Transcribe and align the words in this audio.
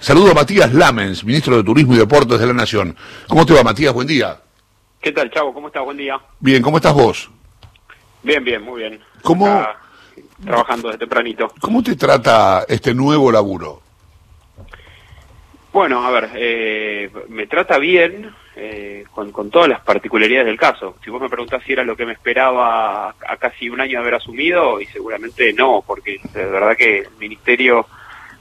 Saludo 0.00 0.30
a 0.30 0.34
Matías 0.34 0.72
Lamens, 0.72 1.24
ministro 1.24 1.56
de 1.56 1.64
Turismo 1.64 1.94
y 1.94 1.98
Deportes 1.98 2.38
de 2.38 2.46
la 2.46 2.52
Nación. 2.52 2.96
¿Cómo 3.26 3.44
te 3.44 3.52
va, 3.52 3.64
Matías? 3.64 3.92
Buen 3.92 4.06
día. 4.06 4.40
¿Qué 5.00 5.10
tal, 5.10 5.30
Chavo? 5.30 5.52
¿Cómo 5.52 5.66
estás? 5.66 5.84
Buen 5.84 5.96
día. 5.96 6.18
Bien, 6.38 6.62
¿cómo 6.62 6.76
estás 6.76 6.94
vos? 6.94 7.28
Bien, 8.22 8.42
bien, 8.44 8.62
muy 8.62 8.82
bien. 8.82 9.00
¿Cómo, 9.22 9.46
Acá, 9.46 9.76
trabajando 10.44 10.88
desde 10.88 11.00
tempranito. 11.00 11.52
¿Cómo 11.60 11.82
te 11.82 11.96
trata 11.96 12.64
este 12.68 12.94
nuevo 12.94 13.32
laburo? 13.32 13.82
Bueno, 15.72 16.04
a 16.04 16.10
ver, 16.10 16.30
eh, 16.34 17.10
me 17.28 17.46
trata 17.46 17.78
bien 17.78 18.32
eh, 18.56 19.04
con, 19.10 19.32
con 19.32 19.50
todas 19.50 19.68
las 19.68 19.80
particularidades 19.80 20.46
del 20.46 20.58
caso. 20.58 20.96
Si 21.04 21.10
vos 21.10 21.20
me 21.20 21.28
preguntás 21.28 21.62
si 21.64 21.72
era 21.72 21.82
lo 21.82 21.96
que 21.96 22.06
me 22.06 22.12
esperaba 22.12 23.08
a 23.08 23.36
casi 23.36 23.68
un 23.68 23.80
año 23.80 23.92
de 23.92 23.98
haber 23.98 24.14
asumido, 24.14 24.80
y 24.80 24.86
seguramente 24.86 25.52
no, 25.52 25.82
porque 25.86 26.20
de 26.32 26.46
verdad 26.46 26.76
que 26.76 26.98
el 27.00 27.16
ministerio 27.18 27.86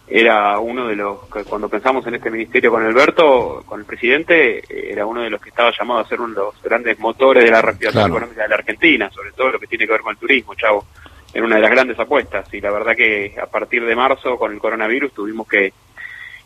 era 0.09 0.57
uno 0.59 0.87
de 0.87 0.95
los, 0.95 1.25
que 1.29 1.43
cuando 1.43 1.67
pensamos 1.67 2.07
en 2.07 2.15
este 2.15 2.31
ministerio 2.31 2.71
con 2.71 2.85
Alberto, 2.85 3.61
con 3.65 3.81
el 3.81 3.85
presidente, 3.85 4.63
era 4.69 5.05
uno 5.05 5.21
de 5.21 5.29
los 5.29 5.41
que 5.41 5.49
estaba 5.49 5.71
llamado 5.77 5.99
a 5.99 6.07
ser 6.07 6.21
uno 6.21 6.33
de 6.33 6.39
los 6.39 6.61
grandes 6.63 6.97
motores 6.99 7.43
de 7.43 7.51
la 7.51 7.61
reactivación 7.61 8.03
Claro. 8.03 8.15
económica 8.17 8.43
de 8.43 8.49
la 8.49 8.55
Argentina, 8.55 9.09
sobre 9.11 9.31
todo 9.33 9.51
lo 9.51 9.59
que 9.59 9.67
tiene 9.67 9.85
que 9.85 9.91
ver 9.91 10.01
con 10.01 10.11
el 10.11 10.17
turismo, 10.17 10.55
chavo. 10.55 10.85
Era 11.33 11.45
una 11.45 11.55
de 11.57 11.61
las 11.61 11.71
grandes 11.71 11.99
apuestas 11.99 12.51
y 12.53 12.61
la 12.61 12.71
verdad 12.71 12.95
que 12.95 13.35
a 13.41 13.47
partir 13.47 13.85
de 13.85 13.95
marzo 13.95 14.37
con 14.37 14.53
el 14.53 14.59
coronavirus 14.59 15.13
tuvimos 15.13 15.45
que, 15.45 15.73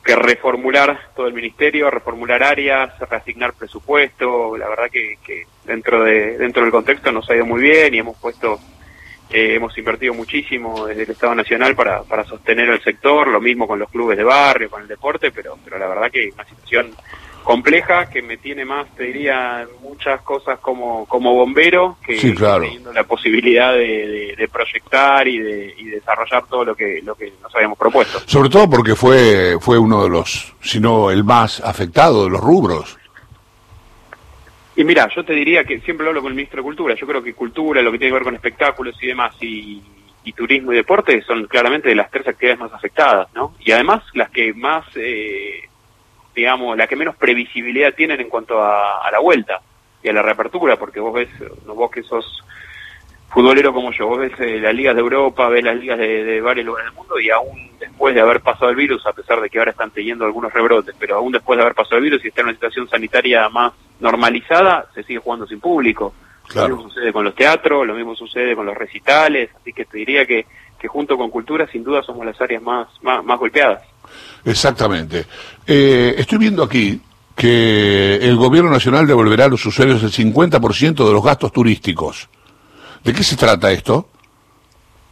que 0.04 0.16
reformular 0.16 1.12
todo 1.16 1.28
el 1.28 1.34
ministerio, 1.34 1.92
reformular 1.92 2.42
áreas, 2.42 2.98
reasignar 3.00 3.54
presupuesto, 3.54 4.58
la 4.58 4.68
verdad 4.68 4.90
que, 4.92 5.18
que 5.24 5.46
dentro 5.66 6.04
de 6.04 6.36
dentro 6.40 6.64
del 6.64 6.72
contexto 6.72 7.12
nos 7.12 7.30
ha 7.30 7.36
ido 7.36 7.46
muy 7.46 7.62
bien 7.62 7.94
y 7.94 8.00
hemos 8.00 8.18
puesto 8.18 8.60
eh, 9.32 9.56
hemos 9.56 9.78
invertido 9.78 10.14
muchísimo 10.14 10.86
desde 10.88 11.04
el 11.04 11.12
Estado 11.12 11.36
Nacional 11.36 11.76
para, 11.76 12.04
para 12.04 12.24
sostener 12.26 12.70
el 12.70 12.84
sector, 12.84 13.28
lo 13.28 13.40
mismo 13.42 13.68
con 13.68 13.80
los 13.80 13.90
clubes 13.90 14.18
de 14.18 14.24
barrio, 14.24 14.70
con 14.70 14.82
el 14.82 14.88
deporte, 14.88 15.32
pero, 15.32 15.58
pero 15.64 15.78
la 15.80 15.88
verdad 15.88 16.12
que 16.12 16.30
una 16.34 16.46
situación 16.46 16.92
compleja 17.44 18.08
que 18.08 18.22
me 18.22 18.38
tiene 18.38 18.66
más, 18.66 18.88
te 18.96 19.06
diría, 19.06 19.68
muchas 19.82 20.22
cosas 20.22 20.60
como, 20.60 21.06
como 21.08 21.34
bombero 21.34 21.98
que, 22.06 22.20
Sí, 22.20 22.36
claro. 22.36 22.64
teniendo 22.66 22.94
la 22.94 23.04
posibilidad 23.04 23.74
de, 23.74 23.80
de- 24.08 24.36
de 24.38 24.48
proyectar 24.48 25.28
y 25.28 25.40
de, 25.40 25.74
y 25.78 25.86
desarrollar 25.86 26.46
todo 26.48 26.64
lo 26.66 26.76
que, 26.76 27.02
lo 27.04 27.16
que 27.16 27.34
nos 27.42 27.54
habíamos 27.56 27.78
propuesto. 27.80 28.20
Sobre 28.28 28.50
todo 28.50 28.70
porque 28.70 28.96
fue, 28.96 29.58
fue 29.60 29.78
uno 29.80 30.04
de 30.04 30.10
los, 30.10 30.54
si 30.62 30.80
no 30.80 31.10
el 31.10 31.24
más 31.24 31.60
afectado 31.62 32.26
de 32.26 32.30
los 32.30 32.42
rubros. 32.42 32.98
Y 34.76 34.84
mira, 34.84 35.10
yo 35.14 35.24
te 35.24 35.34
diría 35.34 35.64
que 35.64 35.80
siempre 35.82 36.04
lo 36.04 36.12
hablo 36.12 36.22
con 36.22 36.32
el 36.32 36.36
ministro 36.36 36.62
de 36.62 36.64
Cultura. 36.64 36.96
Yo 36.96 37.06
creo 37.06 37.22
que 37.22 37.34
cultura, 37.34 37.82
lo 37.82 37.92
que 37.92 37.98
tiene 37.98 38.12
que 38.12 38.16
ver 38.16 38.24
con 38.24 38.36
espectáculos 38.36 38.96
y 39.02 39.08
demás, 39.08 39.36
y, 39.42 39.82
y 40.24 40.34
turismo 40.34 40.72
y 40.72 40.76
deporte 40.76 41.22
son 41.24 41.46
claramente 41.48 41.90
de 41.90 41.96
las 41.96 42.10
tres 42.10 42.28
actividades 42.28 42.60
más 42.60 42.74
afectadas, 42.74 43.28
¿no? 43.34 43.56
Y 43.60 43.72
además 43.72 44.04
las 44.14 44.30
que 44.30 44.54
más, 44.54 44.86
eh, 44.96 45.68
digamos, 46.36 46.78
las 46.78 46.88
que 46.88 46.96
menos 46.96 47.16
previsibilidad 47.16 47.94
tienen 47.94 48.22
en 48.22 48.30
cuanto 48.30 48.62
a, 48.62 49.06
a 49.06 49.12
la 49.12 49.20
vuelta 49.20 49.62
y 50.04 50.10
a 50.10 50.14
la 50.14 50.22
reapertura, 50.22 50.78
porque 50.78 51.00
vos 51.00 51.14
ves, 51.14 51.30
vos 51.66 51.92
que 51.92 52.04
sos 52.04 52.44
futbolero 53.32 53.74
como 53.74 53.92
yo, 53.92 54.08
vos 54.08 54.20
ves 54.20 54.34
eh, 54.40 54.60
las 54.60 54.74
ligas 54.74 54.94
de 54.96 55.02
Europa, 55.02 55.48
ves 55.50 55.64
las 55.64 55.78
ligas 55.78 55.98
de, 55.98 56.24
de 56.24 56.42
varios 56.42 56.66
lugares 56.66 56.90
del 56.90 56.98
mundo 56.98 57.20
y 57.20 57.30
aún 57.30 57.72
después 57.80 58.14
de 58.14 58.22
haber 58.22 58.42
pasado 58.42 58.70
el 58.70 58.76
virus, 58.76 59.06
a 59.06 59.14
pesar 59.14 59.40
de 59.40 59.50
que 59.50 59.58
ahora 59.58 59.72
están 59.72 59.92
teniendo 59.92 60.26
algunos 60.26 60.54
rebrotes, 60.54 60.96
pero 61.00 61.18
aún 61.18 61.32
después 61.32 61.58
de 61.58 61.64
haber 61.64 61.76
pasado 61.76 61.98
el 61.98 62.04
virus 62.04 62.24
y 62.24 62.28
estar 62.28 62.44
en 62.44 62.50
una 62.50 62.56
situación 62.56 62.90
sanitaria 62.90 63.48
más 63.50 63.74
normalizada, 64.00 64.88
se 64.94 65.04
sigue 65.04 65.20
jugando 65.20 65.48
sin 65.48 65.60
público. 65.60 66.14
Claro. 66.48 66.70
Lo 66.70 66.76
mismo 66.76 66.92
sucede 66.92 67.14
con 67.14 67.24
los 67.24 67.36
teatros, 67.36 67.88
lo 67.88 67.94
mismo 67.94 68.16
sucede 68.16 68.56
con 68.56 68.66
los 68.66 68.78
recitales, 68.78 69.50
así 69.56 69.72
que 69.72 69.86
te 69.86 69.98
diría 70.00 70.26
que, 70.26 70.46
que 70.78 70.88
junto 70.88 71.18
con 71.18 71.30
cultura 71.30 71.68
sin 71.72 71.84
duda 71.84 72.04
somos 72.04 72.26
las 72.26 72.40
áreas 72.42 72.62
más, 72.62 72.88
más, 73.02 73.24
más 73.24 73.40
golpeadas. 73.40 73.84
Exactamente. 74.44 75.26
Eh, 75.66 76.16
estoy 76.18 76.38
viendo 76.38 76.64
aquí 76.64 77.00
que 77.36 78.16
el 78.16 78.36
gobierno 78.36 78.70
nacional 78.70 79.08
devolverá 79.08 79.46
a 79.46 79.50
los 79.50 79.66
usuarios 79.66 80.04
el 80.04 80.12
50% 80.12 81.08
de 81.08 81.14
los 81.14 81.24
gastos 81.24 81.52
turísticos. 81.52 82.30
¿De 83.04 83.14
qué 83.14 83.24
se 83.24 83.36
trata 83.36 83.72
esto? 83.72 84.08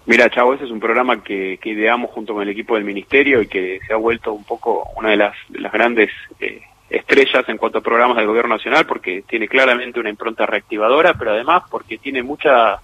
Mira, 0.06 0.30
Chavo, 0.30 0.54
ese 0.54 0.66
es 0.66 0.72
un 0.72 0.80
programa 0.80 1.24
que, 1.24 1.60
que 1.62 1.70
ideamos 1.70 2.12
junto 2.12 2.34
con 2.34 2.44
el 2.44 2.50
equipo 2.50 2.76
del 2.76 2.84
Ministerio 2.84 3.42
y 3.42 3.48
que 3.48 3.80
se 3.86 3.94
ha 3.94 3.98
vuelto 3.98 4.34
un 4.34 4.44
poco 4.44 4.90
una 4.96 5.10
de 5.10 5.18
las, 5.18 5.36
de 5.50 5.60
las 5.60 5.72
grandes 5.72 6.10
eh, 6.40 6.62
estrellas 6.90 7.48
en 7.48 7.58
cuanto 7.58 7.80
a 7.80 7.82
programas 7.82 8.18
del 8.18 8.28
Gobierno 8.28 8.56
Nacional 8.56 8.86
porque 8.86 9.24
tiene 9.28 9.48
claramente 9.48 10.00
una 10.00 10.10
impronta 10.10 10.46
reactivadora, 10.46 11.14
pero 11.14 11.32
además 11.32 11.64
porque 11.70 11.98
tiene 11.98 12.24
mucha... 12.24 12.80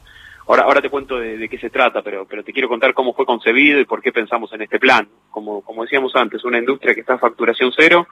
Ahora, 0.47 0.63
ahora 0.63 0.81
te 0.81 0.91
cuento 0.91 1.17
de, 1.17 1.37
de 1.37 1.49
qué 1.49 1.57
se 1.57 1.71
trata, 1.71 2.03
pero, 2.03 2.25
pero 2.25 2.43
te 2.43 2.53
quiero 2.53 2.69
contar 2.69 2.93
cómo 2.93 3.15
fue 3.15 3.25
concebido 3.25 3.79
y 3.79 3.85
por 3.85 4.03
qué 4.03 4.11
pensamos 4.11 4.53
en 4.53 4.61
este 4.61 4.77
plan. 4.77 5.07
Como, 5.31 5.61
como 5.61 5.81
decíamos 5.81 6.15
antes, 6.15 6.43
una 6.43 6.59
industria 6.59 6.93
que 6.93 6.99
está 6.99 7.15
a 7.15 7.17
facturación 7.17 7.71
cero, 7.75 8.07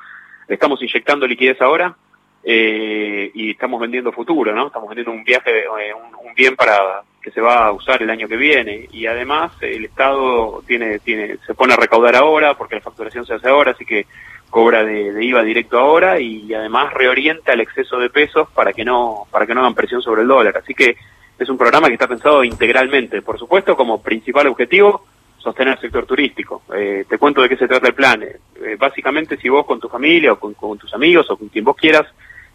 le 0.48 0.56
estamos 0.56 0.82
inyectando 0.82 1.28
liquidez 1.28 1.62
ahora 1.62 1.96
eh, 2.44 3.32
y 3.34 3.52
estamos 3.52 3.80
vendiendo 3.80 4.12
futuro, 4.12 4.54
¿no? 4.54 4.68
Estamos 4.68 4.90
vendiendo 4.90 5.12
un 5.12 5.24
viaje, 5.24 5.62
eh, 5.62 5.94
un, 5.94 6.28
un 6.28 6.34
bien 6.34 6.56
para 6.56 7.04
que 7.22 7.32
se 7.32 7.40
va 7.40 7.68
a 7.68 7.72
usar 7.72 8.04
el 8.04 8.10
año 8.10 8.28
que 8.28 8.36
viene 8.36 8.88
y 8.92 9.06
además 9.06 9.54
el 9.62 9.86
Estado 9.86 10.62
tiene, 10.68 11.00
tiene, 11.00 11.38
se 11.48 11.54
pone 11.54 11.74
a 11.74 11.78
recaudar 11.78 12.16
ahora 12.18 12.56
porque 12.56 12.76
la 12.76 12.82
facturación 12.82 13.26
se 13.26 13.34
hace 13.34 13.48
ahora, 13.48 13.72
así 13.72 13.86
que 13.86 14.06
cobra 14.50 14.84
de, 14.84 15.24
IVA 15.24 15.42
directo 15.42 15.80
ahora 15.80 16.20
y 16.20 16.54
además 16.54 16.94
reorienta 16.94 17.54
el 17.54 17.62
exceso 17.62 17.98
de 17.98 18.10
pesos 18.10 18.50
para 18.52 18.74
que 18.74 18.84
no, 18.84 19.26
para 19.32 19.48
que 19.48 19.56
no 19.56 19.62
hagan 19.62 19.74
presión 19.74 20.02
sobre 20.02 20.22
el 20.24 20.28
dólar. 20.28 20.58
Así 20.58 20.74
que 20.74 20.98
es 21.40 21.50
un 21.50 21.58
programa 21.58 21.88
que 21.88 21.94
está 21.94 22.08
pensado 22.08 22.44
integralmente, 22.44 23.22
por 23.22 23.40
supuesto, 23.40 23.76
como 23.76 24.02
principal 24.02 24.48
objetivo 24.48 25.06
sostener 25.38 25.74
el 25.74 25.80
sector 25.80 26.06
turístico. 26.06 26.62
Eh, 26.76 27.06
te 27.08 27.18
cuento 27.18 27.42
de 27.42 27.50
qué 27.50 27.58
se 27.58 27.68
trata 27.68 27.88
el 27.88 27.96
plan. 27.96 28.22
Eh, 28.22 28.76
básicamente, 28.78 29.38
si 29.38 29.50
vos 29.50 29.66
con 29.66 29.80
tu 29.80 29.90
familia 29.90 30.34
o 30.34 30.40
con 30.40 30.78
tus 30.78 30.94
amigos 30.94 31.30
o 31.30 31.38
con 31.38 31.48
quien 31.48 31.66
vos 31.66 31.76
quieras 31.76 32.06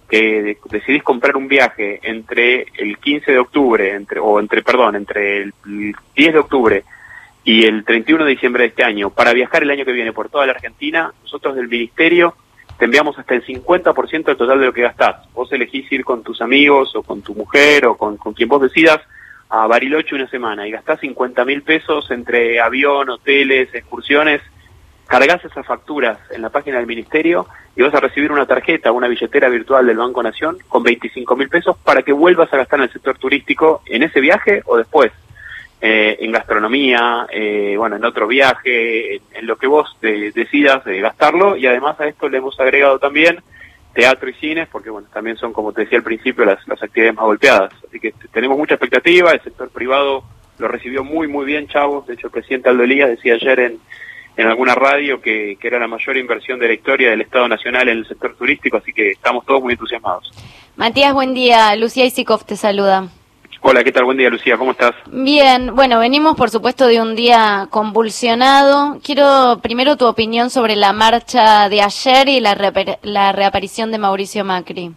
que 0.08 0.42
de- 0.42 0.58
decidís 0.70 1.02
comprar 1.02 1.36
un 1.36 1.48
viaje 1.48 2.00
entre 2.02 2.66
el 2.76 2.98
15 2.98 3.32
de 3.32 3.38
octubre, 3.38 3.94
entre, 3.94 4.20
o 4.20 4.40
entre, 4.40 4.62
perdón, 4.62 4.96
entre 4.96 5.38
el 5.42 5.52
10 6.16 6.32
de 6.32 6.38
octubre 6.38 6.84
y 7.44 7.64
el 7.64 7.84
31 7.84 8.24
de 8.24 8.30
diciembre 8.30 8.62
de 8.64 8.68
este 8.70 8.84
año, 8.84 9.10
para 9.10 9.32
viajar 9.32 9.62
el 9.62 9.70
año 9.70 9.84
que 9.84 9.92
viene 9.92 10.12
por 10.12 10.28
toda 10.28 10.46
la 10.46 10.52
Argentina, 10.52 11.12
nosotros 11.22 11.56
del 11.56 11.68
Ministerio 11.68 12.34
te 12.78 12.84
enviamos 12.84 13.18
hasta 13.18 13.34
el 13.34 13.44
50% 13.44 14.24
del 14.24 14.36
total 14.36 14.60
de 14.60 14.66
lo 14.66 14.72
que 14.72 14.82
gastás. 14.82 15.32
Vos 15.32 15.50
elegís 15.52 15.90
ir 15.90 16.04
con 16.04 16.22
tus 16.22 16.40
amigos 16.40 16.94
o 16.94 17.02
con 17.02 17.22
tu 17.22 17.34
mujer 17.34 17.86
o 17.86 17.96
con, 17.96 18.16
con 18.18 18.34
quien 18.34 18.48
vos 18.48 18.62
decidas 18.62 19.00
a 19.50 19.66
Bariloche 19.66 20.14
una 20.14 20.28
semana 20.28 20.66
y 20.66 20.70
gastás 20.70 21.00
50 21.00 21.44
mil 21.44 21.62
pesos 21.62 22.08
entre 22.10 22.60
avión, 22.60 23.08
hoteles, 23.10 23.74
excursiones, 23.74 24.42
cargas 25.08 25.44
esas 25.44 25.66
facturas 25.66 26.18
en 26.30 26.42
la 26.42 26.50
página 26.50 26.76
del 26.76 26.86
ministerio 26.86 27.46
y 27.74 27.82
vas 27.82 27.94
a 27.94 28.00
recibir 28.00 28.30
una 28.30 28.46
tarjeta, 28.46 28.92
una 28.92 29.08
billetera 29.08 29.48
virtual 29.48 29.86
del 29.86 29.96
Banco 29.96 30.22
Nación 30.22 30.58
con 30.68 30.82
25 30.82 31.34
mil 31.34 31.48
pesos 31.48 31.76
para 31.82 32.02
que 32.02 32.12
vuelvas 32.12 32.52
a 32.52 32.58
gastar 32.58 32.78
en 32.80 32.84
el 32.84 32.92
sector 32.92 33.18
turístico 33.18 33.82
en 33.86 34.02
ese 34.02 34.20
viaje 34.20 34.62
o 34.66 34.76
después, 34.76 35.10
eh, 35.80 36.18
en 36.20 36.32
gastronomía, 36.32 37.26
eh, 37.30 37.74
bueno, 37.78 37.96
en 37.96 38.04
otro 38.04 38.26
viaje, 38.26 39.16
en, 39.32 39.46
lo 39.46 39.56
que 39.56 39.66
vos 39.66 39.96
de- 40.02 40.30
decidas 40.32 40.84
de 40.84 41.00
gastarlo 41.00 41.56
y 41.56 41.66
además 41.66 41.98
a 42.00 42.06
esto 42.06 42.28
le 42.28 42.38
hemos 42.38 42.58
agregado 42.60 42.98
también 42.98 43.40
teatro 43.94 44.28
y 44.28 44.34
cines, 44.34 44.68
porque 44.70 44.90
bueno, 44.90 45.08
también 45.12 45.36
son, 45.36 45.52
como 45.52 45.72
te 45.72 45.82
decía 45.82 45.98
al 45.98 46.04
principio, 46.04 46.44
las, 46.44 46.66
las 46.68 46.82
actividades 46.82 47.16
más 47.16 47.24
golpeadas. 47.24 47.72
Así 47.88 47.98
que 47.98 48.12
tenemos 48.32 48.58
mucha 48.58 48.74
expectativa, 48.74 49.30
el 49.32 49.40
sector 49.40 49.70
privado 49.70 50.22
lo 50.58 50.68
recibió 50.68 51.02
muy, 51.04 51.26
muy 51.28 51.46
bien, 51.46 51.66
chavos. 51.68 52.06
De 52.06 52.14
hecho, 52.14 52.26
el 52.26 52.32
presidente 52.32 52.68
Aldo 52.68 52.82
Elías 52.82 53.08
decía 53.08 53.34
ayer 53.34 53.58
en, 53.60 53.78
en 54.38 54.46
alguna 54.46 54.76
radio 54.76 55.20
que, 55.20 55.58
que 55.60 55.66
era 55.66 55.80
la 55.80 55.88
mayor 55.88 56.16
inversión 56.16 56.60
de 56.60 56.68
la 56.68 56.74
historia 56.74 57.10
del 57.10 57.20
Estado 57.22 57.48
Nacional 57.48 57.88
en 57.88 57.98
el 57.98 58.06
sector 58.06 58.36
turístico, 58.36 58.76
así 58.76 58.92
que 58.92 59.10
estamos 59.10 59.44
todos 59.44 59.60
muy 59.60 59.72
entusiasmados. 59.72 60.30
Matías, 60.76 61.12
buen 61.12 61.34
día. 61.34 61.74
Lucía 61.74 62.04
Isikov 62.04 62.44
te 62.44 62.54
saluda. 62.54 63.08
Hola, 63.62 63.82
¿qué 63.82 63.90
tal? 63.90 64.04
Buen 64.04 64.16
día, 64.16 64.30
Lucía, 64.30 64.56
¿cómo 64.56 64.70
estás? 64.70 64.92
Bien, 65.06 65.74
bueno, 65.74 65.98
venimos 65.98 66.36
por 66.36 66.50
supuesto 66.50 66.86
de 66.86 67.00
un 67.00 67.16
día 67.16 67.66
convulsionado. 67.70 69.00
Quiero 69.02 69.58
primero 69.60 69.96
tu 69.96 70.06
opinión 70.06 70.50
sobre 70.50 70.76
la 70.76 70.92
marcha 70.92 71.68
de 71.68 71.82
ayer 71.82 72.28
y 72.28 72.38
la, 72.38 72.56
la 73.02 73.32
reaparición 73.32 73.90
de 73.90 73.98
Mauricio 73.98 74.44
Macri. 74.44 74.92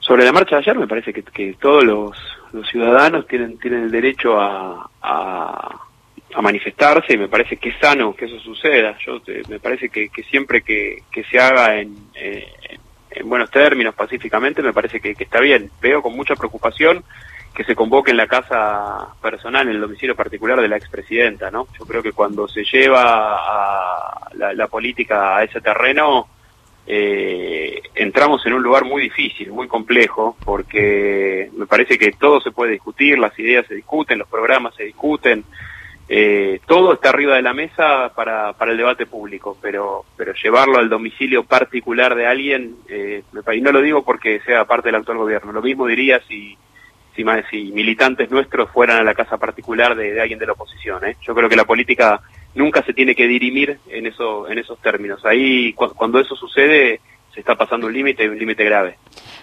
Sobre 0.00 0.26
la 0.26 0.32
marcha 0.32 0.56
de 0.56 0.60
ayer, 0.60 0.76
me 0.76 0.86
parece 0.86 1.14
que, 1.14 1.22
que 1.22 1.56
todos 1.58 1.82
los, 1.82 2.18
los 2.52 2.68
ciudadanos 2.68 3.26
tienen, 3.26 3.58
tienen 3.58 3.84
el 3.84 3.90
derecho 3.90 4.38
a, 4.38 4.90
a, 5.00 5.80
a 6.34 6.42
manifestarse 6.42 7.14
y 7.14 7.18
me 7.18 7.28
parece 7.28 7.56
que 7.56 7.70
es 7.70 7.78
sano 7.80 8.14
que 8.14 8.26
eso 8.26 8.38
suceda. 8.40 8.96
Yo 9.04 9.20
me 9.48 9.60
parece 9.60 9.88
que, 9.88 10.08
que 10.08 10.22
siempre 10.22 10.62
que, 10.62 11.02
se 11.30 11.38
haga 11.38 11.78
en, 11.78 11.96
eh, 12.14 12.46
en 13.10 13.28
buenos 13.28 13.50
términos, 13.50 13.94
pacíficamente, 13.94 14.62
me 14.62 14.72
parece 14.72 15.00
que, 15.00 15.14
que 15.14 15.24
está 15.24 15.40
bien. 15.40 15.70
Veo 15.80 16.02
con 16.02 16.16
mucha 16.16 16.34
preocupación 16.34 17.04
que 17.54 17.64
se 17.64 17.74
convoque 17.74 18.12
en 18.12 18.16
la 18.16 18.26
casa 18.26 19.08
personal, 19.20 19.68
en 19.68 19.74
el 19.74 19.80
domicilio 19.80 20.16
particular 20.16 20.60
de 20.60 20.68
la 20.68 20.78
expresidenta, 20.78 21.50
¿no? 21.50 21.66
Yo 21.78 21.84
creo 21.84 22.02
que 22.02 22.12
cuando 22.12 22.48
se 22.48 22.64
lleva 22.64 23.36
a 23.36 24.30
la, 24.34 24.54
la 24.54 24.68
política 24.68 25.36
a 25.36 25.44
ese 25.44 25.60
terreno, 25.60 26.28
eh, 26.86 27.80
entramos 27.94 28.44
en 28.46 28.54
un 28.54 28.62
lugar 28.62 28.84
muy 28.84 29.02
difícil, 29.02 29.52
muy 29.52 29.68
complejo, 29.68 30.36
porque 30.44 31.50
me 31.56 31.66
parece 31.66 31.98
que 31.98 32.12
todo 32.12 32.40
se 32.40 32.50
puede 32.50 32.72
discutir, 32.72 33.18
las 33.18 33.38
ideas 33.38 33.66
se 33.66 33.74
discuten, 33.74 34.18
los 34.18 34.28
programas 34.28 34.74
se 34.74 34.84
discuten, 34.84 35.44
eh, 36.08 36.60
todo 36.66 36.94
está 36.94 37.10
arriba 37.10 37.36
de 37.36 37.42
la 37.42 37.54
mesa 37.54 38.12
para, 38.14 38.52
para 38.54 38.72
el 38.72 38.76
debate 38.76 39.06
público, 39.06 39.56
pero, 39.60 40.04
pero 40.16 40.32
llevarlo 40.34 40.78
al 40.78 40.88
domicilio 40.88 41.44
particular 41.44 42.14
de 42.14 42.26
alguien, 42.26 42.76
eh, 42.88 43.22
y 43.54 43.60
no 43.60 43.72
lo 43.72 43.80
digo 43.80 44.04
porque 44.04 44.40
sea 44.40 44.64
parte 44.64 44.88
del 44.88 44.96
actual 44.96 45.18
gobierno, 45.18 45.52
lo 45.52 45.62
mismo 45.62 45.86
diría 45.86 46.20
si, 46.28 46.56
si, 47.14 47.24
si 47.50 47.72
militantes 47.72 48.30
nuestros 48.30 48.70
fueran 48.70 48.98
a 48.98 49.04
la 49.04 49.14
casa 49.14 49.38
particular 49.38 49.94
de, 49.94 50.20
alguien 50.20 50.38
de 50.38 50.46
la 50.46 50.52
oposición. 50.52 51.04
¿eh? 51.04 51.16
Yo 51.22 51.34
creo 51.34 51.48
que 51.48 51.56
la 51.56 51.64
política 51.64 52.20
nunca 52.54 52.82
se 52.82 52.92
tiene 52.92 53.14
que 53.14 53.28
dirimir 53.28 53.78
en, 53.88 54.06
eso, 54.06 54.50
en 54.50 54.58
esos 54.58 54.78
términos. 54.80 55.24
Ahí, 55.24 55.72
cuando 55.72 56.18
eso 56.18 56.36
sucede, 56.36 57.00
se 57.34 57.40
está 57.40 57.56
pasando 57.56 57.86
un 57.86 57.92
límite, 57.92 58.28
un 58.28 58.38
límite 58.38 58.64
grave. 58.64 58.96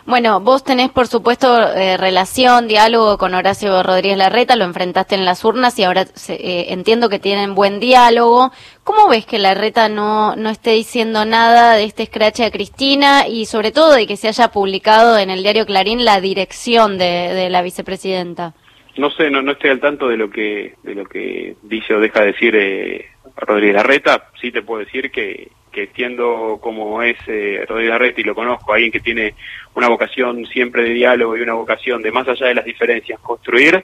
Bueno, 0.06 0.40
vos 0.40 0.64
tenés, 0.64 0.90
por 0.90 1.08
supuesto, 1.08 1.62
eh, 1.76 1.98
relación, 1.98 2.68
diálogo 2.68 3.18
con 3.18 3.34
Horacio 3.34 3.84
Rodríguez 3.84 4.18
Larreta, 4.18 4.56
lo 4.56 4.66
enfrentaste 4.66 5.16
en 5.16 5.26
las 5.26 5.44
urnas 5.44 5.78
y 5.78 5.84
ahora 5.84 6.06
eh, 6.30 6.66
entiendo 6.70 7.10
que 7.10 7.20
tienen 7.20 7.54
buen 7.54 7.80
diálogo. 7.80 8.52
¿Cómo 8.84 9.08
ves 9.10 9.26
que 9.26 9.38
Larreta 9.38 9.90
no, 9.90 10.36
no 10.36 10.50
esté 10.50 10.72
diciendo 10.72 11.26
nada 11.26 11.76
de 11.76 11.84
este 11.84 12.04
escrache 12.04 12.46
a 12.46 12.52
Cristina 12.52 13.28
y 13.28 13.46
sobre 13.46 13.72
todo 13.72 13.94
de 13.94 14.08
que 14.08 14.18
se 14.18 14.30
haya 14.30 14.50
publicado 14.50 15.18
en 15.18 15.30
el 15.30 15.44
diario 15.44 15.66
Clarín 15.66 16.06
la 16.06 16.22
dirección 16.22 16.98
de, 16.98 17.50
la 17.50 17.62
vicepresidenta? 17.62 18.54
No 18.98 19.12
sé, 19.12 19.30
no, 19.30 19.42
no 19.42 19.52
estoy 19.52 19.70
al 19.70 19.80
tanto 19.80 20.08
de 20.08 20.18
lo 20.18 20.30
que, 20.30 20.76
de 20.84 20.96
lo 20.96 21.06
que 21.06 21.56
dice 21.64 21.94
o 21.94 22.00
deja 22.00 22.22
de 22.22 22.28
decir 22.28 22.56
eh, 22.56 23.06
Rodríguez 23.36 23.76
Larreta. 23.76 24.30
Sí 24.42 24.52
te 24.52 24.62
puedo 24.62 24.84
decir 24.84 25.12
que 25.12 25.50
que 25.72 25.84
entiendo 25.84 26.60
como 26.62 27.02
es 27.02 27.18
eh, 27.28 27.66
Rodríguez 27.68 27.94
Arresti, 27.94 28.24
lo 28.24 28.36
conozco, 28.36 28.74
alguien 28.74 28.92
que 28.92 29.00
tiene 29.00 29.36
una 29.76 29.88
vocación 29.88 30.46
siempre 30.46 30.84
de 30.84 30.90
diálogo 30.90 31.38
y 31.38 31.42
una 31.42 31.54
vocación 31.54 32.02
de 32.02 32.12
más 32.12 32.28
allá 32.28 32.48
de 32.48 32.56
las 32.56 32.66
diferencias, 32.66 33.20
construir, 33.20 33.84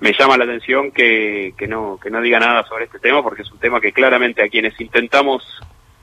me 0.00 0.12
llama 0.18 0.36
la 0.36 0.44
atención 0.44 0.90
que, 0.90 1.54
que, 1.56 1.68
no, 1.68 1.98
que 2.02 2.10
no 2.10 2.20
diga 2.20 2.40
nada 2.40 2.64
sobre 2.64 2.86
este 2.86 2.98
tema, 2.98 3.22
porque 3.22 3.42
es 3.42 3.52
un 3.52 3.58
tema 3.58 3.80
que 3.80 3.92
claramente 3.92 4.42
a 4.42 4.48
quienes 4.48 4.78
intentamos 4.80 5.44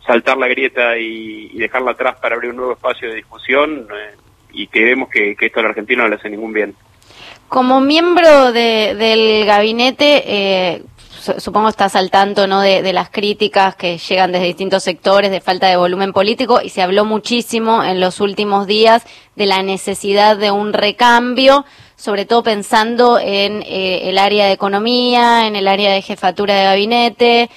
saltar 0.06 0.38
la 0.38 0.48
grieta 0.48 0.98
y, 0.98 1.50
dejarla 1.58 1.92
atrás 1.92 2.16
para 2.20 2.36
abrir 2.36 2.52
un 2.52 2.58
nuevo 2.58 2.74
espacio 2.74 3.10
de 3.10 3.16
discusión, 3.16 3.88
eh, 3.94 4.16
y 4.52 4.68
que 4.68 4.84
vemos 4.84 5.10
que, 5.10 5.36
esto 5.40 5.60
a 5.60 5.64
la 5.64 5.70
Argentina 5.70 6.04
no 6.04 6.10
le 6.10 6.16
hace 6.16 6.30
ningún 6.30 6.54
bien. 6.54 6.76
Como 7.48 7.82
miembro 7.82 8.52
de, 8.52 8.96
del 8.96 9.46
gabinete, 9.46 10.24
eh, 10.26 10.82
supongo 11.20 11.70
estás 11.70 11.96
al 11.96 12.10
tanto 12.10 12.48
¿no? 12.48 12.62
De, 12.62 12.94
las 12.94 13.10
críticas 13.10 13.76
que 13.76 13.98
llegan 13.98 14.32
desde 14.32 14.46
distintos 14.46 14.84
sectores 14.84 15.32
de 15.32 15.42
falta 15.42 15.68
de 15.68 15.78
volumen 15.78 16.14
político 16.14 16.62
y 16.62 16.70
se 16.70 16.82
habló 16.82 17.06
muchísimo 17.06 17.84
en 17.84 18.00
los 18.00 18.20
últimos 18.20 18.68
días 18.68 19.04
de 19.36 19.46
la 19.46 19.62
necesidad 19.62 20.38
de 20.38 20.52
un 20.52 20.74
recambio, 20.74 21.66
sobre 21.96 22.26
todo 22.26 22.44
pensando 22.44 23.20
en 23.20 23.62
eh, 23.64 24.10
el 24.10 24.18
área 24.18 24.48
de 24.48 24.54
economía, 24.54 25.48
en 25.48 25.56
el 25.56 25.68
área 25.68 25.92
de 25.92 26.02
jefatura 26.02 26.56
de 26.56 26.64
gabinete. 26.64 27.50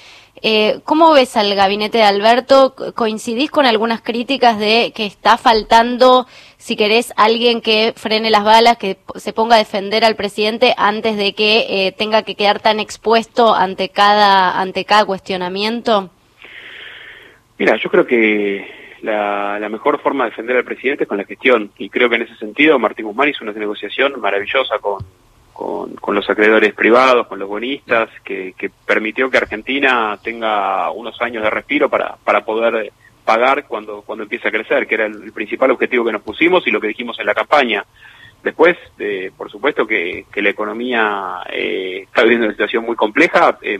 Eh, 0.45 0.81
¿Cómo 0.83 1.13
ves 1.13 1.37
al 1.37 1.55
gabinete 1.55 1.99
de 1.99 2.03
Alberto? 2.03 2.75
¿Coincidís 2.95 3.49
con 3.49 3.65
algunas 3.65 4.01
críticas 4.01 4.59
de 4.59 4.91
que 4.93 5.05
está 5.05 5.37
faltando, 5.37 6.27
si 6.57 6.75
querés, 6.75 7.13
alguien 7.15 7.61
que 7.61 7.93
frene 7.95 8.29
las 8.29 8.43
balas, 8.43 8.77
que 8.77 8.97
se 9.15 9.31
ponga 9.31 9.55
a 9.55 9.59
defender 9.59 10.03
al 10.03 10.17
presidente 10.17 10.73
antes 10.75 11.15
de 11.15 11.33
que 11.33 11.65
eh, 11.69 11.93
tenga 11.93 12.23
que 12.23 12.35
quedar 12.35 12.59
tan 12.59 12.81
expuesto 12.81 13.55
ante 13.55 13.87
cada, 13.87 14.59
ante 14.59 14.83
cada 14.83 15.05
cuestionamiento? 15.05 16.09
Mira, 17.57 17.77
yo 17.77 17.89
creo 17.89 18.05
que 18.05 18.99
la, 19.01 19.57
la, 19.61 19.69
mejor 19.69 20.01
forma 20.01 20.25
de 20.25 20.31
defender 20.31 20.57
al 20.57 20.65
presidente 20.65 21.03
es 21.05 21.07
con 21.07 21.19
la 21.19 21.23
gestión 21.23 21.71
y 21.77 21.87
creo 21.87 22.09
que 22.09 22.17
en 22.17 22.23
ese 22.23 22.35
sentido 22.35 22.77
Martín 22.79 23.05
Guzmán 23.05 23.29
hizo 23.29 23.45
una 23.45 23.53
negociación 23.53 24.19
maravillosa 24.19 24.77
con, 24.79 25.05
con, 25.53 26.15
los 26.15 26.29
acreedores 26.29 26.73
privados, 26.73 27.27
con 27.27 27.39
los 27.39 27.47
bonistas, 27.47 28.09
que, 28.23 28.53
permitió 28.85 29.29
que 29.29 29.37
Argentina 29.37 30.17
tenga 30.21 30.89
unos 30.91 31.21
años 31.21 31.43
de 31.43 31.49
respiro 31.49 31.89
para, 31.89 32.15
para 32.23 32.43
poder 32.43 32.91
pagar 33.23 33.65
cuando, 33.67 34.01
cuando 34.01 34.23
empiece 34.23 34.47
a 34.47 34.51
crecer, 34.51 34.87
que 34.87 34.95
era 34.95 35.05
el, 35.05 35.31
principal 35.31 35.71
objetivo 35.71 36.05
que 36.05 36.11
nos 36.11 36.21
pusimos 36.21 36.65
y 36.67 36.71
lo 36.71 36.81
que 36.81 36.87
dijimos 36.87 37.19
en 37.19 37.25
la 37.25 37.33
campaña. 37.33 37.85
Después, 38.43 38.77
eh, 38.99 39.31
por 39.37 39.49
supuesto 39.49 39.87
que, 39.87 40.25
la 40.35 40.49
economía 40.49 41.39
eh, 41.49 42.01
está 42.03 42.23
viviendo 42.23 42.47
una 42.47 42.53
situación 42.53 42.85
muy 42.85 42.95
compleja, 42.95 43.57
eh, 43.61 43.79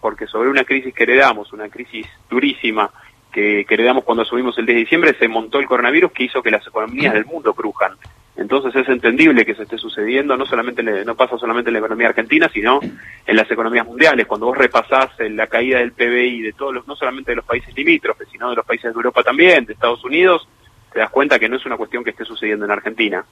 porque 0.00 0.26
sobre 0.26 0.48
una 0.48 0.64
crisis 0.64 0.94
que 0.94 1.02
heredamos, 1.02 1.52
una 1.52 1.68
crisis 1.68 2.06
durísima, 2.30 2.90
que, 3.32 3.64
que 3.66 3.74
heredamos 3.74 4.04
cuando 4.04 4.22
asumimos 4.22 4.56
el 4.58 4.66
10 4.66 4.76
de 4.76 4.80
diciembre, 4.80 5.16
se 5.18 5.28
montó 5.28 5.58
el 5.58 5.66
coronavirus 5.66 6.12
que 6.12 6.24
hizo 6.24 6.42
que 6.42 6.52
las 6.52 6.66
economías 6.66 7.12
del 7.12 7.26
mundo 7.26 7.52
crujan. 7.52 7.96
Entonces 8.36 8.74
es 8.76 8.88
entendible 8.88 9.46
que 9.46 9.54
se 9.54 9.62
esté 9.62 9.78
sucediendo, 9.78 10.36
no 10.36 10.44
solamente 10.44 10.82
no 10.82 11.14
pasa 11.14 11.38
solamente 11.38 11.70
en 11.70 11.74
la 11.74 11.78
economía 11.78 12.08
argentina, 12.08 12.50
sino 12.52 12.80
en 12.82 13.36
las 13.36 13.50
economías 13.50 13.86
mundiales. 13.86 14.26
Cuando 14.26 14.46
vos 14.46 14.58
repasás 14.58 15.10
la 15.18 15.46
caída 15.46 15.78
del 15.78 15.92
PBI 15.92 16.42
de 16.42 16.52
todos 16.52 16.74
los, 16.74 16.86
no 16.86 16.96
solamente 16.96 17.32
de 17.32 17.36
los 17.36 17.46
países 17.46 17.74
limítrofes, 17.74 18.28
sino 18.30 18.50
de 18.50 18.56
los 18.56 18.66
países 18.66 18.92
de 18.92 18.96
Europa 18.96 19.22
también, 19.22 19.64
de 19.64 19.72
Estados 19.72 20.04
Unidos, 20.04 20.46
te 20.92 21.00
das 21.00 21.10
cuenta 21.10 21.38
que 21.38 21.48
no 21.48 21.56
es 21.56 21.64
una 21.64 21.76
cuestión 21.78 22.04
que 22.04 22.10
esté 22.10 22.24
sucediendo 22.24 22.66
en 22.66 22.70
Argentina. 22.70 23.24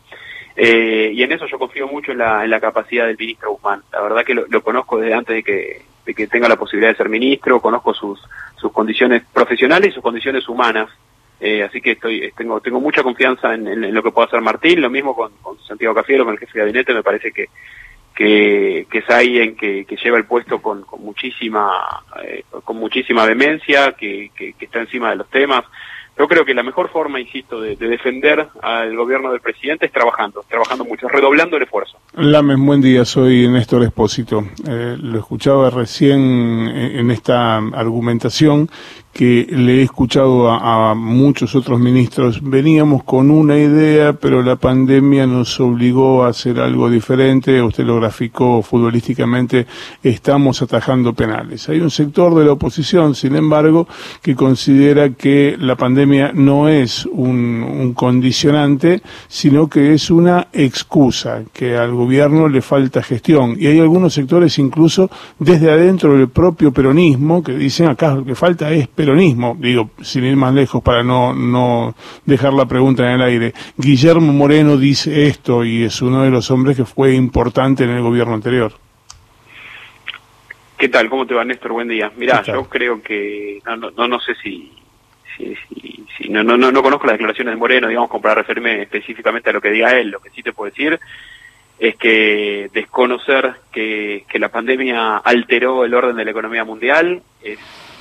Eh, 0.57 1.11
y 1.13 1.23
en 1.23 1.33
eso 1.33 1.47
yo 1.47 1.59
confío 1.59 1.89
mucho 1.89 2.13
en 2.13 2.19
la, 2.19 2.45
en 2.45 2.51
la 2.51 2.61
capacidad 2.61 3.07
del 3.07 3.19
ministro 3.19 3.53
Guzmán. 3.53 3.83
La 3.93 4.01
verdad 4.01 4.25
que 4.25 4.35
lo, 4.35 4.63
conozco 4.63 4.99
desde 4.99 5.15
antes 5.15 5.37
de 5.37 5.43
que, 5.43 5.83
de 6.07 6.15
que 6.15 6.27
tenga 6.29 6.49
la 6.49 6.57
posibilidad 6.57 6.93
de 6.93 6.97
ser 6.97 7.09
ministro, 7.09 7.61
conozco 7.61 7.93
sus 7.93 8.21
condiciones 8.73 9.23
profesionales 9.33 9.91
y 9.91 9.93
sus 9.93 10.03
condiciones 10.03 10.49
humanas. 10.49 10.89
Eh, 11.47 11.63
así 11.63 11.83
que 11.83 11.91
estoy, 11.91 12.33
tengo, 12.35 12.59
tengo 12.63 12.81
mucha 12.81 13.03
confianza 13.03 13.53
en, 13.53 13.93
lo 13.93 14.03
que 14.03 14.11
pueda 14.11 14.29
hacer 14.29 14.41
Martín, 14.41 14.81
lo 14.81 14.89
mismo 14.89 15.15
con, 15.15 15.31
Santiago 15.69 15.95
Cafiero, 15.95 16.25
con 16.25 16.33
el 16.33 16.41
jefe 16.41 16.55
de 16.55 16.61
gabinete, 16.61 16.95
me 16.95 17.03
parece 17.03 17.33
que, 17.33 17.51
que, 18.15 18.87
es 18.91 19.11
alguien 19.11 19.55
que, 19.55 19.85
que 19.85 19.97
lleva 19.97 20.17
el 20.17 20.25
puesto 20.25 20.63
con, 20.63 20.85
con 20.85 21.03
muchísima, 21.05 22.03
eh, 22.25 22.45
con 22.65 22.79
muchísima 22.79 23.27
vehemencia, 23.27 23.93
que, 23.93 24.31
está 24.59 24.81
encima 24.81 25.11
de 25.11 25.17
los 25.17 25.29
temas. 25.29 25.67
Yo 26.17 26.27
creo 26.29 26.47
que 26.47 26.55
la 26.55 26.63
mejor 26.63 26.89
forma, 26.89 27.21
insisto, 27.21 27.61
de, 27.61 27.77
defender 27.77 28.49
al 28.63 28.97
gobierno 28.97 29.31
del 29.31 29.43
presidente 29.43 29.85
es 29.85 29.93
trabajando, 29.93 30.47
trabajando 30.49 30.87
mucho, 30.87 31.09
redoblando 31.09 31.59
el 31.59 31.65
esfuerzo. 31.65 31.99
Lames, 32.15 32.57
buen 32.59 32.81
día, 32.81 33.05
soy 33.05 33.49
Néstor 33.49 33.83
Espósito. 33.83 34.45
Eh, 34.67 34.97
lo 34.99 35.19
escuchaba 35.19 35.69
recién 35.69 36.69
en 36.75 37.11
esta 37.11 37.57
argumentación 37.57 38.71
que 39.15 39.47
le 39.49 39.77
he 39.79 39.83
escuchado 39.83 40.51
a, 40.51 40.93
muchos 40.97 41.55
otros 41.55 41.79
ministros, 41.79 42.41
veníamos 42.43 43.05
con 43.05 43.31
una 43.31 43.57
idea, 43.57 44.13
pero 44.13 44.43
la 44.43 44.57
pandemia 44.57 45.25
nos 45.25 45.61
obligó 45.61 46.25
a 46.25 46.31
hacer 46.31 46.59
algo 46.59 46.91
diferente, 46.91 47.63
usted 47.63 47.85
lo 47.85 47.97
graficó 47.97 48.61
futbolísticamente, 48.61 49.67
estamos 50.03 50.61
atajando 50.63 51.13
penales. 51.13 51.69
Hay 51.69 51.81
un 51.81 51.93
sector 51.93 52.35
de 52.35 52.45
la 52.45 52.53
oposición, 52.53 53.15
sin 53.15 53.37
embargo, 53.37 53.87
que 54.21 54.35
considera 54.35 55.11
que 55.11 55.57
la 55.61 55.77
pandemia 55.77 56.33
no 56.35 56.69
es 56.69 57.07
un, 57.07 57.63
un 57.63 57.95
condicionante, 57.95 59.01
sino 59.29 59.69
que 59.69 59.95
es 59.95 60.11
una 60.11 60.49
excusa, 60.53 61.45
que 61.53 61.77
al 61.77 61.93
gobierno 61.93 62.49
le 62.49 62.63
falta 62.63 63.01
gestión. 63.01 63.57
Y 63.61 63.69
hay 63.69 63.79
algunos 63.79 64.13
sectores 64.13 64.59
incluso 64.59 65.09
desde 65.39 65.71
adentro 65.71 66.17
del 66.17 66.29
propio 66.29 66.73
peronismo 66.73 67.45
que 67.45 67.53
dicen 67.53 67.87
acá 67.87 68.17
lo 68.17 68.25
que 68.25 68.35
falta 68.35 68.73
es 68.73 68.89
peronismo, 69.05 69.55
digo, 69.59 69.91
sin 70.03 70.25
ir 70.25 70.35
más 70.35 70.55
lejos 70.55 70.83
para 70.83 71.03
no, 71.03 71.35
no 71.35 71.95
dejar 72.25 72.55
la 72.55 72.65
pregunta 72.65 73.05
en 73.05 73.21
el 73.21 73.23
aire. 73.23 73.53
Guillermo 73.77 74.33
Moreno 74.33 74.79
dice 74.79 75.27
esto 75.27 75.63
y 75.63 75.85
es 75.85 76.01
uno 76.01 76.23
de 76.23 76.31
los 76.31 76.51
hombres 76.51 76.77
que 76.77 76.87
fue 76.87 77.15
importante 77.15 77.85
en 77.85 77.91
el 77.91 78.03
gobierno 78.03 78.33
anterior. 78.33 78.73
¿Qué 80.79 80.89
tal? 80.89 81.11
¿Cómo 81.11 81.27
te 81.27 81.35
va, 81.35 81.45
Néstor? 81.45 81.73
Buen 81.73 81.89
día. 81.89 82.11
Mira, 82.17 82.43
yo 82.43 82.65
creo 82.65 83.03
que, 83.03 83.61
no, 83.67 83.91
no, 83.91 84.09
no 84.09 84.21
sé 84.21 84.35
si, 84.43 84.73
si, 85.37 85.55
si, 86.17 86.29
no, 86.31 86.43
no, 86.43 86.57
no, 86.57 86.83
conozco 86.83 87.07
las 87.07 87.15
declaraciones 87.15 87.53
de 87.53 87.59
Moreno, 87.59 87.89
digamos, 87.89 88.09
como 88.09 88.23
para 88.23 88.37
referirme 88.37 88.83
específicamente 88.83 89.51
a 89.51 89.53
lo 89.53 89.61
que 89.61 89.71
diga 89.71 89.99
él. 89.99 90.09
Lo 90.09 90.21
que 90.21 90.31
sí 90.31 90.43
te 90.43 90.55
puedo 90.55 90.71
decir 90.71 90.99
es 91.79 91.97
que 91.97 92.71
desconocer 92.73 93.53
que, 93.71 94.25
que 94.29 94.39
la 94.39 94.49
pandemia 94.49 95.19
alteró 95.19 95.85
el 95.85 95.93
orden 95.93 96.17
de 96.17 96.25
la 96.25 96.31
economía 96.31 96.65
mundial 96.65 97.23
es 97.43 97.59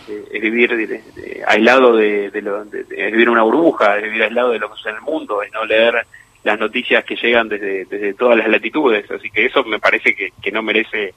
es 0.07 0.41
vivir 0.41 1.01
aislado 1.47 1.95
de, 1.95 2.31
lo, 2.41 2.65
vivir 2.65 3.29
una 3.29 3.43
burbuja, 3.43 3.97
es 3.97 4.03
vivir 4.03 4.23
aislado 4.23 4.51
de 4.51 4.59
lo 4.59 4.69
que 4.69 4.77
sucede 4.77 4.93
en 4.93 4.97
el 4.97 5.03
mundo, 5.03 5.41
es 5.41 5.51
no 5.51 5.65
leer 5.65 6.05
las 6.43 6.59
noticias 6.59 7.03
que 7.05 7.15
llegan 7.15 7.47
desde, 7.47 8.13
todas 8.13 8.37
las 8.37 8.49
latitudes, 8.49 9.09
así 9.09 9.29
que 9.29 9.45
eso 9.45 9.63
me 9.63 9.79
parece 9.79 10.13
que, 10.13 10.51
no 10.51 10.61
merece 10.61 11.13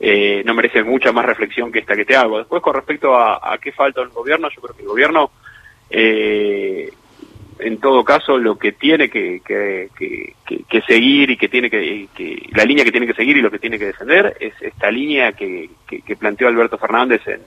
eh, 0.00 0.42
no 0.44 0.54
merece 0.54 0.84
mucha 0.84 1.10
más 1.10 1.24
reflexión 1.24 1.72
que 1.72 1.80
esta 1.80 1.96
que 1.96 2.04
te 2.04 2.16
hago. 2.16 2.38
Después 2.38 2.62
con 2.62 2.74
respecto 2.74 3.16
a, 3.16 3.40
a 3.42 3.58
qué 3.58 3.72
falta 3.72 4.00
el 4.00 4.10
gobierno, 4.10 4.48
yo 4.48 4.60
creo 4.60 4.76
que 4.76 4.82
el 4.82 4.88
gobierno 4.88 5.32
eh, 5.90 6.92
en 7.58 7.78
todo 7.78 8.04
caso 8.04 8.38
lo 8.38 8.56
que 8.56 8.72
tiene 8.72 9.08
que, 9.08 9.40
seguir 10.86 11.30
y 11.30 11.36
que 11.36 11.48
tiene 11.48 11.68
que, 11.68 12.08
la 12.52 12.64
línea 12.64 12.84
que 12.84 12.92
tiene 12.92 13.06
que 13.06 13.14
seguir 13.14 13.36
y 13.36 13.42
lo 13.42 13.50
que 13.50 13.58
tiene 13.58 13.78
que 13.78 13.86
defender 13.86 14.36
es 14.38 14.54
esta 14.60 14.90
línea 14.90 15.32
que, 15.32 15.68
que 15.86 16.16
planteó 16.16 16.48
Alberto 16.48 16.78
Fernández 16.78 17.26
en, 17.26 17.40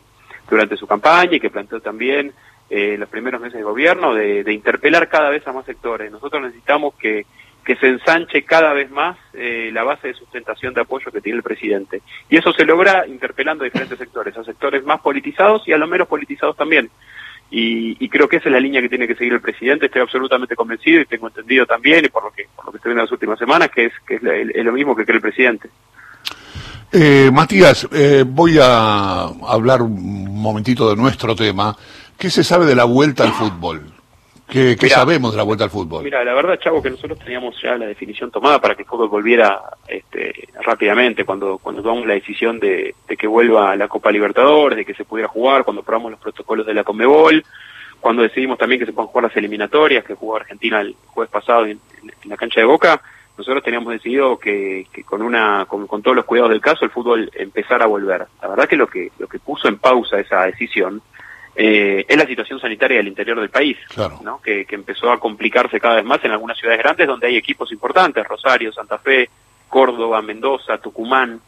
durante 0.51 0.77
su 0.77 0.85
campaña 0.85 1.37
y 1.37 1.39
que 1.39 1.49
planteó 1.49 1.79
también 1.79 2.33
eh, 2.69 2.97
los 2.97 3.09
primeros 3.09 3.41
meses 3.41 3.57
de 3.57 3.63
gobierno 3.63 4.13
de, 4.13 4.53
interpelar 4.53 5.09
cada 5.09 5.29
vez 5.29 5.47
a 5.47 5.53
más 5.53 5.65
sectores. 5.65 6.11
Nosotros 6.11 6.43
necesitamos 6.43 6.93
que, 6.95 7.25
que 7.65 7.75
se 7.77 7.87
ensanche 7.87 8.43
cada 8.43 8.73
vez 8.73 8.91
más 8.91 9.17
eh, 9.33 9.71
la 9.73 9.83
base 9.83 10.09
de 10.09 10.13
sustentación 10.13 10.73
de 10.73 10.81
apoyo 10.81 11.11
que 11.11 11.21
tiene 11.21 11.37
el 11.37 11.43
presidente. 11.43 12.01
Y 12.29 12.37
eso 12.37 12.51
se 12.51 12.65
logra 12.65 13.07
interpelando 13.07 13.63
a 13.63 13.65
diferentes 13.65 13.97
sectores, 13.97 14.37
a 14.37 14.43
sectores 14.43 14.83
más 14.83 15.01
politizados 15.01 15.67
y 15.67 15.73
a 15.73 15.77
los 15.77 15.89
menos 15.89 16.07
politizados 16.07 16.55
también. 16.55 16.89
Y, 17.53 18.07
creo 18.07 18.29
que 18.29 18.37
esa 18.37 18.47
es 18.47 18.53
la 18.53 18.61
línea 18.61 18.81
que 18.81 18.87
tiene 18.87 19.07
que 19.07 19.15
seguir 19.15 19.33
el 19.33 19.41
presidente. 19.41 19.87
Estoy 19.87 20.01
absolutamente 20.01 20.55
convencido 20.55 21.01
y 21.01 21.05
tengo 21.05 21.27
entendido 21.27 21.65
también, 21.65 22.05
y 22.05 22.07
por 22.07 22.23
lo 22.23 22.31
que, 22.31 22.47
por 22.55 22.65
lo 22.65 22.71
que 22.71 22.77
estoy 22.77 22.91
viendo 22.91 23.01
en 23.01 23.05
las 23.07 23.11
últimas 23.11 23.37
semanas, 23.37 23.69
que 23.69 23.85
es, 23.85 23.93
que 24.07 24.15
es, 24.15 24.65
lo 24.65 24.71
mismo 24.71 24.95
que 24.95 25.03
cree 25.03 25.17
el 25.17 25.21
presidente. 25.21 25.69
Eh, 26.93 27.29
Matías, 27.31 27.87
eh, 27.93 28.25
voy 28.27 28.57
a 28.61 29.23
hablar 29.47 29.81
un 29.81 30.41
momentito 30.41 30.89
de 30.89 30.95
nuestro 30.95 31.35
tema. 31.35 31.75
¿Qué 32.17 32.29
se 32.29 32.43
sabe 32.43 32.65
de 32.65 32.75
la 32.75 32.83
vuelta 32.83 33.23
al 33.23 33.31
fútbol? 33.31 33.81
¿Qué, 34.51 34.75
sabemos 34.89 35.31
de 35.31 35.37
la 35.37 35.43
vuelta 35.43 35.63
al 35.63 35.69
fútbol? 35.69 36.03
Mira, 36.03 36.25
la 36.25 36.33
verdad, 36.33 36.59
Chavo, 36.59 36.83
que 36.83 36.89
nosotros 36.89 37.17
teníamos 37.19 37.55
ya 37.63 37.77
la 37.77 37.85
definición 37.85 38.29
tomada 38.29 38.59
para 38.59 38.75
que 38.75 38.81
el 38.81 38.87
fútbol 38.87 39.07
volviera 39.07 39.61
este, 39.87 40.49
rápidamente, 40.61 41.23
cuando, 41.23 41.57
cuando 41.57 41.81
tomamos 41.81 42.05
la 42.05 42.15
decisión 42.15 42.59
de, 42.59 42.93
que 43.07 43.27
vuelva 43.27 43.73
la 43.77 43.87
Copa 43.87 44.11
Libertadores, 44.11 44.75
de 44.75 44.83
que 44.83 44.93
se 44.93 45.05
pudiera 45.05 45.29
jugar, 45.29 45.63
cuando 45.63 45.83
probamos 45.83 46.11
los 46.11 46.19
protocolos 46.19 46.65
de 46.65 46.73
la 46.73 46.83
Conmebol, 46.83 47.45
cuando 48.01 48.23
decidimos 48.23 48.57
también 48.57 48.79
que 48.79 48.85
se 48.85 48.91
puedan 48.91 49.07
jugar 49.07 49.23
las 49.23 49.37
eliminatorias, 49.37 50.03
que 50.03 50.15
jugó 50.15 50.35
Argentina 50.35 50.81
el 50.81 50.97
jueves 51.05 51.31
pasado 51.31 51.65
en, 51.65 51.79
la 52.25 52.35
cancha 52.35 52.59
de 52.59 52.65
Boca, 52.65 53.01
nosotros 53.37 53.63
teníamos 53.63 53.93
decidido 53.93 54.37
que, 54.37 54.87
con 55.05 55.21
una 55.21 55.65
con, 55.65 55.87
con, 55.87 56.01
todos 56.01 56.15
los 56.15 56.25
cuidados 56.25 56.51
del 56.51 56.61
caso 56.61 56.85
el 56.85 56.91
fútbol 56.91 57.31
empezara 57.33 57.85
a 57.85 57.87
volver. 57.87 58.27
La 58.41 58.47
verdad 58.47 58.67
que 58.67 58.77
lo 58.77 58.87
que 58.87 59.11
lo 59.17 59.27
que 59.27 59.39
puso 59.39 59.67
en 59.67 59.77
pausa 59.77 60.19
esa 60.19 60.45
decisión 60.45 61.01
eh, 61.55 62.05
es 62.07 62.17
la 62.17 62.25
situación 62.25 62.59
sanitaria 62.59 62.97
del 62.97 63.09
interior 63.09 63.39
del 63.39 63.49
país, 63.49 63.77
¿no? 64.23 64.41
que, 64.41 64.65
empezó 64.69 65.11
a 65.11 65.19
complicarse 65.19 65.81
cada 65.81 65.95
vez 65.95 66.05
más 66.05 66.23
en 66.23 66.31
algunas 66.31 66.57
ciudades 66.57 66.81
grandes 66.81 67.07
donde 67.07 67.27
hay 67.27 67.35
equipos 67.35 67.71
importantes, 67.73 68.25
Rosario, 68.25 68.71
Santa 68.71 68.97
Fe, 68.97 69.29
Córdoba, 69.67 70.21
Mendoza, 70.21 70.77
Tucumán, 70.77 71.41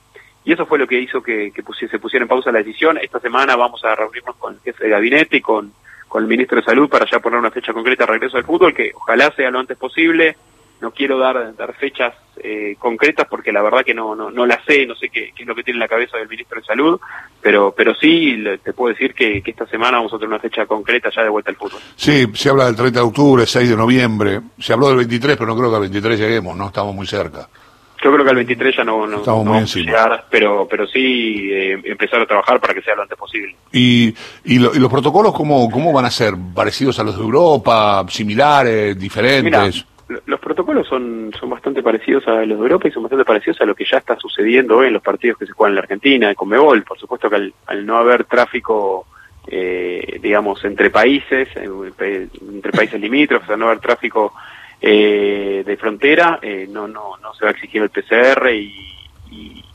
y 0.44 0.52
eso 0.52 0.66
fue 0.66 0.78
lo 0.78 0.88
que 0.88 1.00
hizo 1.00 1.24
que, 1.24 1.54
se 1.90 2.00
pusiera 2.00 2.24
en 2.24 2.28
pausa 2.28 2.52
la 2.52 2.60
decisión. 2.60 2.98
Esta 2.98 3.22
semana 3.22 3.56
vamos 3.56 3.84
a 3.86 3.96
reunirnos 3.96 4.36
con 4.36 4.56
el 4.56 4.60
jefe 4.60 4.84
de 4.84 4.90
gabinete 4.90 5.38
y 5.38 5.42
con, 5.42 5.72
con 6.10 6.22
el 6.22 6.28
ministro 6.28 6.58
de 6.58 6.66
Salud 6.66 6.90
para 6.90 7.10
ya 7.10 7.20
poner 7.20 7.40
una 7.40 7.52
fecha 7.52 7.72
concreta 7.72 8.06
de 8.06 8.12
regreso 8.12 8.36
al 8.36 8.44
fútbol, 8.44 8.74
que 8.74 8.92
ojalá 8.94 9.32
sea 9.32 9.50
lo 9.50 9.60
antes 9.60 9.78
posible, 9.78 10.36
no 10.84 10.92
quiero 10.92 11.18
dar, 11.18 11.56
dar 11.56 11.74
fechas 11.76 12.14
eh, 12.36 12.76
concretas 12.78 13.26
porque 13.30 13.54
la 13.54 13.62
verdad 13.62 13.86
que 13.86 13.94
no, 13.94 14.14
no, 14.16 14.30
no 14.30 14.46
la 14.46 14.62
sé, 14.66 14.86
no 14.86 14.96
sé 14.96 15.08
qué, 15.08 15.32
qué, 15.34 15.44
es 15.44 15.48
lo 15.48 15.56
que 15.56 15.64
tiene 15.64 15.78
en 15.78 15.80
la 15.80 15.88
cabeza 15.88 16.18
del 16.18 16.28
ministro 16.28 16.60
de 16.60 16.66
Salud, 16.66 17.00
pero, 17.42 17.74
pero 17.76 17.96
sí 17.96 18.44
te 18.62 18.74
puedo 18.74 18.94
decir 18.94 19.14
que, 19.14 19.42
que, 19.42 19.52
esta 19.52 19.66
semana 19.66 19.98
vamos 19.98 20.14
a 20.14 20.18
tener 20.18 20.28
una 20.28 20.40
fecha 20.40 20.66
concreta 20.66 21.10
ya 21.10 21.24
de 21.24 21.30
vuelta 21.30 21.52
al 21.52 21.56
fútbol. 21.56 21.80
Sí, 21.96 22.28
se 22.34 22.50
habla 22.50 22.66
del 22.66 22.76
30 22.76 23.00
de 23.00 23.06
octubre, 23.06 23.46
6 23.46 23.70
de 23.70 23.78
noviembre, 23.78 24.42
se 24.60 24.74
habló 24.74 24.90
del 24.90 24.98
23, 24.98 25.38
pero 25.38 25.48
no 25.48 25.58
creo 25.58 25.70
que 25.70 25.76
al 25.76 25.82
23 25.84 26.20
lleguemos, 26.20 26.58
¿no? 26.58 26.68
Estamos 26.68 26.94
muy 26.94 27.08
cerca. 27.08 27.48
Yo 28.04 28.12
creo 28.12 28.26
que 28.26 28.32
al 28.32 28.36
23 28.36 28.76
ya 28.76 28.84
no, 28.84 29.08
no, 29.08 29.20
Estamos 29.20 29.46
muy 29.46 29.60
encima. 29.60 30.26
pero, 30.30 30.68
pero 30.70 30.86
sí 30.86 31.50
eh, 31.50 31.80
empezar 31.86 32.20
a 32.20 32.26
trabajar 32.26 32.60
para 32.60 32.74
que 32.74 32.82
sea 32.82 32.94
lo 32.96 33.04
antes 33.04 33.18
posible. 33.18 33.56
¿Y, 33.72 34.14
y, 34.44 34.60
los 34.60 34.92
protocolos 34.92 35.34
cómo, 35.34 35.72
cómo 35.72 35.94
van 35.94 36.04
a 36.04 36.12
ser? 36.12 36.34
¿Parecidos 36.54 37.00
a 37.00 37.04
los 37.06 37.16
de 37.16 37.24
Europa? 37.24 38.06
¿Similares? 38.10 39.00
¿Diferentes? 39.00 39.86
Los 40.26 40.40
protocolos 40.40 40.88
son, 40.88 41.32
son 41.40 41.50
bastante 41.50 41.82
parecidos 41.82 42.28
a 42.28 42.46
los 42.46 42.58
de 42.60 42.64
Europa 42.64 42.88
y 42.88 42.92
son 42.92 43.04
bastante 43.04 43.26
parecidos 43.26 43.62
a 43.62 43.66
lo 43.66 43.76
que 43.76 43.86
ya 43.86 43.98
está 43.98 44.18
sucediendo 44.18 44.78
hoy 44.78 44.88
en 44.88 44.94
los 44.94 45.02
partidos 45.02 45.38
que 45.38 45.46
se 45.46 45.54
juegan 45.54 45.72
en 45.72 45.76
la 45.76 45.82
Argentina, 45.82 46.36
con 46.36 46.50
Mebol. 46.50 46.84
Por 46.84 47.00
supuesto 47.00 47.30
que 47.30 47.52
al, 47.68 47.86
no 47.86 47.98
haber 47.98 48.26
tráfico, 48.26 49.06
eh, 49.48 50.20
digamos, 50.22 50.64
entre 50.66 50.90
países, 50.90 51.50
entre 51.56 52.72
países 52.72 53.00
limítrofes, 53.00 53.50
al 53.50 53.60
no 53.60 53.68
haber 53.68 53.80
tráfico 53.80 54.34
eh, 54.82 55.64
de 55.66 55.78
frontera, 55.78 56.40
eh, 56.42 56.68
no, 56.70 56.88
no, 56.88 57.18
no 57.22 57.34
se 57.34 57.46
va 57.46 57.52
a 57.52 57.54
exigir 57.54 57.82
el 57.82 57.90
PCR 57.90 58.52
y, 58.54 58.90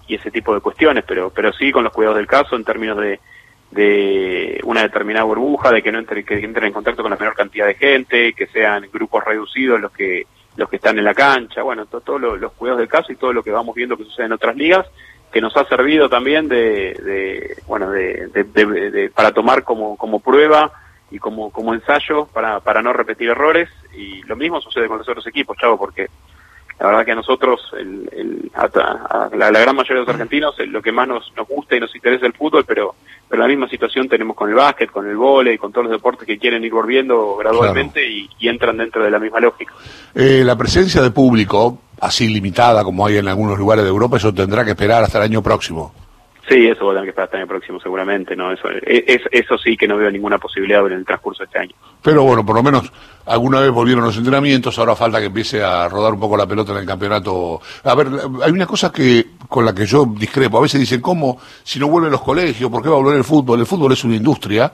ese 0.09 0.31
tipo 0.31 0.55
de 0.55 0.61
cuestiones, 0.61 1.05
pero, 1.07 1.29
pero 1.29 1.53
sí 1.53 1.71
con 1.71 1.85
los 1.85 1.93
cuidados 1.93 2.17
del 2.17 2.27
caso 2.27 2.57
en 2.57 2.65
términos 2.65 2.97
de, 2.97 3.21
de 3.71 4.61
una 4.65 4.83
determinada 4.83 5.25
burbuja, 5.25 5.71
de 5.71 5.83
que 5.83 5.93
no 5.93 5.99
entre, 5.99 6.25
que 6.25 6.39
entren 6.39 6.69
en 6.69 6.73
contacto 6.73 7.03
con 7.03 7.11
la 7.11 7.17
menor 7.17 7.35
cantidad 7.35 7.67
de 7.67 7.75
gente, 7.75 8.33
que 8.33 8.47
sean 8.47 8.89
grupos 8.93 9.25
reducidos 9.25 9.81
los 9.81 9.93
que 9.93 10.27
los 10.57 10.69
que 10.69 10.77
están 10.77 10.99
en 10.99 11.05
la 11.05 11.15
cancha, 11.15 11.63
bueno, 11.63 11.87
todos 11.87 12.21
los 12.21 12.53
cuidados 12.55 12.81
del 12.81 12.89
caso 12.89 13.13
y 13.13 13.17
todo 13.17 13.33
lo 13.33 13.45
que 13.45 13.53
vamos 13.53 13.77
viendo 13.77 13.97
que 13.97 14.03
sucede 14.03 14.27
en 14.27 14.33
otras 14.33 14.57
ligas, 14.57 14.87
que 15.31 15.41
nos 15.41 15.57
ha 15.57 15.65
servido 15.67 16.09
también 16.09 16.49
de, 16.49 16.95
de 16.95 17.63
bueno, 17.69 17.91
de, 17.91 18.27
de, 18.27 19.11
para 19.15 19.31
tomar 19.31 19.63
como, 19.63 19.97
como 19.97 20.19
prueba 20.19 20.73
y 21.13 21.21
como, 21.21 21.53
como 21.53 21.75
ensayo 21.75 22.27
para, 22.27 22.59
para 22.59 22.83
no 22.83 22.93
repetir 22.93 23.31
errores, 23.31 23.69
y 23.95 24.23
lo 24.23 24.35
mismo 24.35 24.61
sucede 24.61 24.89
con 24.89 24.99
los 24.99 25.09
otros 25.09 25.27
equipos, 25.29 25.57
Chavo, 25.57 25.79
porque 25.79 26.09
la 26.81 26.87
verdad 26.87 27.05
que 27.05 27.13
a 27.13 27.17
nosotros, 27.17 27.61
el, 27.77 28.51
a, 28.55 29.29
la, 29.37 29.51
gran 29.51 29.75
mayoría 29.75 29.97
de 29.97 30.07
los 30.07 30.09
argentinos, 30.09 30.55
lo 30.69 30.81
que 30.81 30.93
más 30.93 31.09
nos, 31.09 31.33
nos 31.37 31.49
gusta 31.49 31.75
y 31.77 31.81
nos 31.81 31.95
interesa 31.95 32.27
es 32.27 32.33
el 32.33 32.39
fútbol, 32.39 32.65
pero, 32.65 32.95
pero 33.29 33.43
la 33.43 33.49
misma 33.49 33.69
situación 33.69 34.09
tenemos 34.09 34.37
con 34.37 34.49
el 34.49 34.55
básquet, 34.55 34.91
con 34.91 35.07
el 35.09 35.17
vóley, 35.17 35.59
con 35.59 35.73
todos 35.73 35.87
los 35.87 35.93
deportes 35.93 36.27
que 36.27 36.39
quieren 36.39 36.65
ir 36.65 36.73
volviendo 36.73 37.37
gradualmente 37.37 38.07
y, 38.07 38.29
entran 38.41 38.79
dentro 38.79 39.05
de 39.05 39.11
la 39.11 39.19
misma 39.19 39.41
lógica. 39.41 39.75
Eh, 40.15 40.43
la 40.43 40.57
presencia 40.57 41.03
de 41.03 41.11
público, 41.11 41.81
así 42.01 42.29
limitada 42.29 42.83
como 42.83 43.07
hay 43.07 43.19
en 43.19 43.29
algunos 43.29 43.59
lugares 43.59 43.85
de 43.85 43.91
Europa, 43.91 44.17
eso 44.17 44.33
tendrá 44.33 44.65
que 44.65 44.71
esperar 44.71 45.03
hasta 45.03 45.19
el 45.19 45.25
año 45.25 45.43
próximo. 45.43 45.93
Sí, 46.49 46.67
eso 46.67 46.87
va 46.87 46.93
a 46.93 46.95
tener 46.95 47.05
que 47.05 47.11
esperar 47.11 47.27
hasta 47.27 47.37
el 47.37 47.43
año 47.43 47.49
próximo 47.49 47.79
seguramente, 47.79 48.35
¿no? 48.35 48.51
Eso, 48.51 48.69
es, 48.83 49.21
eso 49.31 49.59
sí 49.59 49.77
que 49.77 49.87
no 49.87 49.99
veo 49.99 50.11
ninguna 50.11 50.39
posibilidad 50.39 50.87
en 50.87 50.95
el 50.95 51.05
transcurso 51.05 51.43
de 51.43 51.45
este 51.45 51.59
año. 51.59 51.75
Pero 52.03 52.23
bueno, 52.23 52.45
por 52.47 52.57
lo 52.57 52.63
menos 52.63 52.91
alguna 53.27 53.61
vez 53.61 53.71
volvieron 53.71 54.03
los 54.03 54.17
entrenamientos, 54.17 54.79
ahora 54.79 54.97
falta 54.97 55.21
que 55.21 55.27
empiece 55.27 55.63
a 55.63 55.89
rodar 55.89 56.15
un 56.15 56.21
poco 56.21 56.39
la 56.39 56.47
pelota 56.47 56.73
en 56.73 56.79
el 56.79 56.87
campeonato. 56.87 57.61
A 57.85 57.95
ver, 57.95 58.09
hay 58.43 58.51
una 58.51 58.67
cosa 58.67 58.91
que 58.91 59.27
con 59.47 59.65
la 59.65 59.75
que 59.75 59.85
yo 59.85 60.07
discrepo. 60.07 60.57
A 60.57 60.63
veces 60.63 60.81
dicen, 60.81 61.03
¿cómo? 61.03 61.39
Si 61.63 61.79
no 61.79 61.89
vuelven 61.89 62.13
los 62.13 62.23
colegios, 62.23 62.71
¿por 62.71 62.83
qué 62.83 62.89
va 62.89 62.97
a 62.97 63.01
volver 63.01 63.19
el 63.19 63.25
fútbol? 63.25 63.61
El 63.61 63.67
fútbol 63.67 63.93
es 63.93 64.03
una 64.05 64.17
industria 64.17 64.73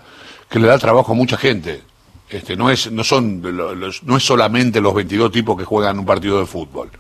que 0.49 0.61
le 0.61 0.69
da 0.69 0.79
trabajo 0.79 1.11
a 1.11 1.15
mucha 1.17 1.37
gente. 1.37 1.83
Este, 2.31 2.57
no 2.57 2.71
es, 2.71 2.91
no 2.91 3.03
son, 3.03 3.43
no 3.43 4.17
es 4.17 4.23
solamente 4.25 4.81
los 4.81 4.95
22 4.95 5.33
tipos 5.33 5.57
que 5.57 5.65
juegan 5.65 5.99
un 5.99 6.07
partido 6.07 6.39
de 6.39 6.47
fútbol. 6.47 6.91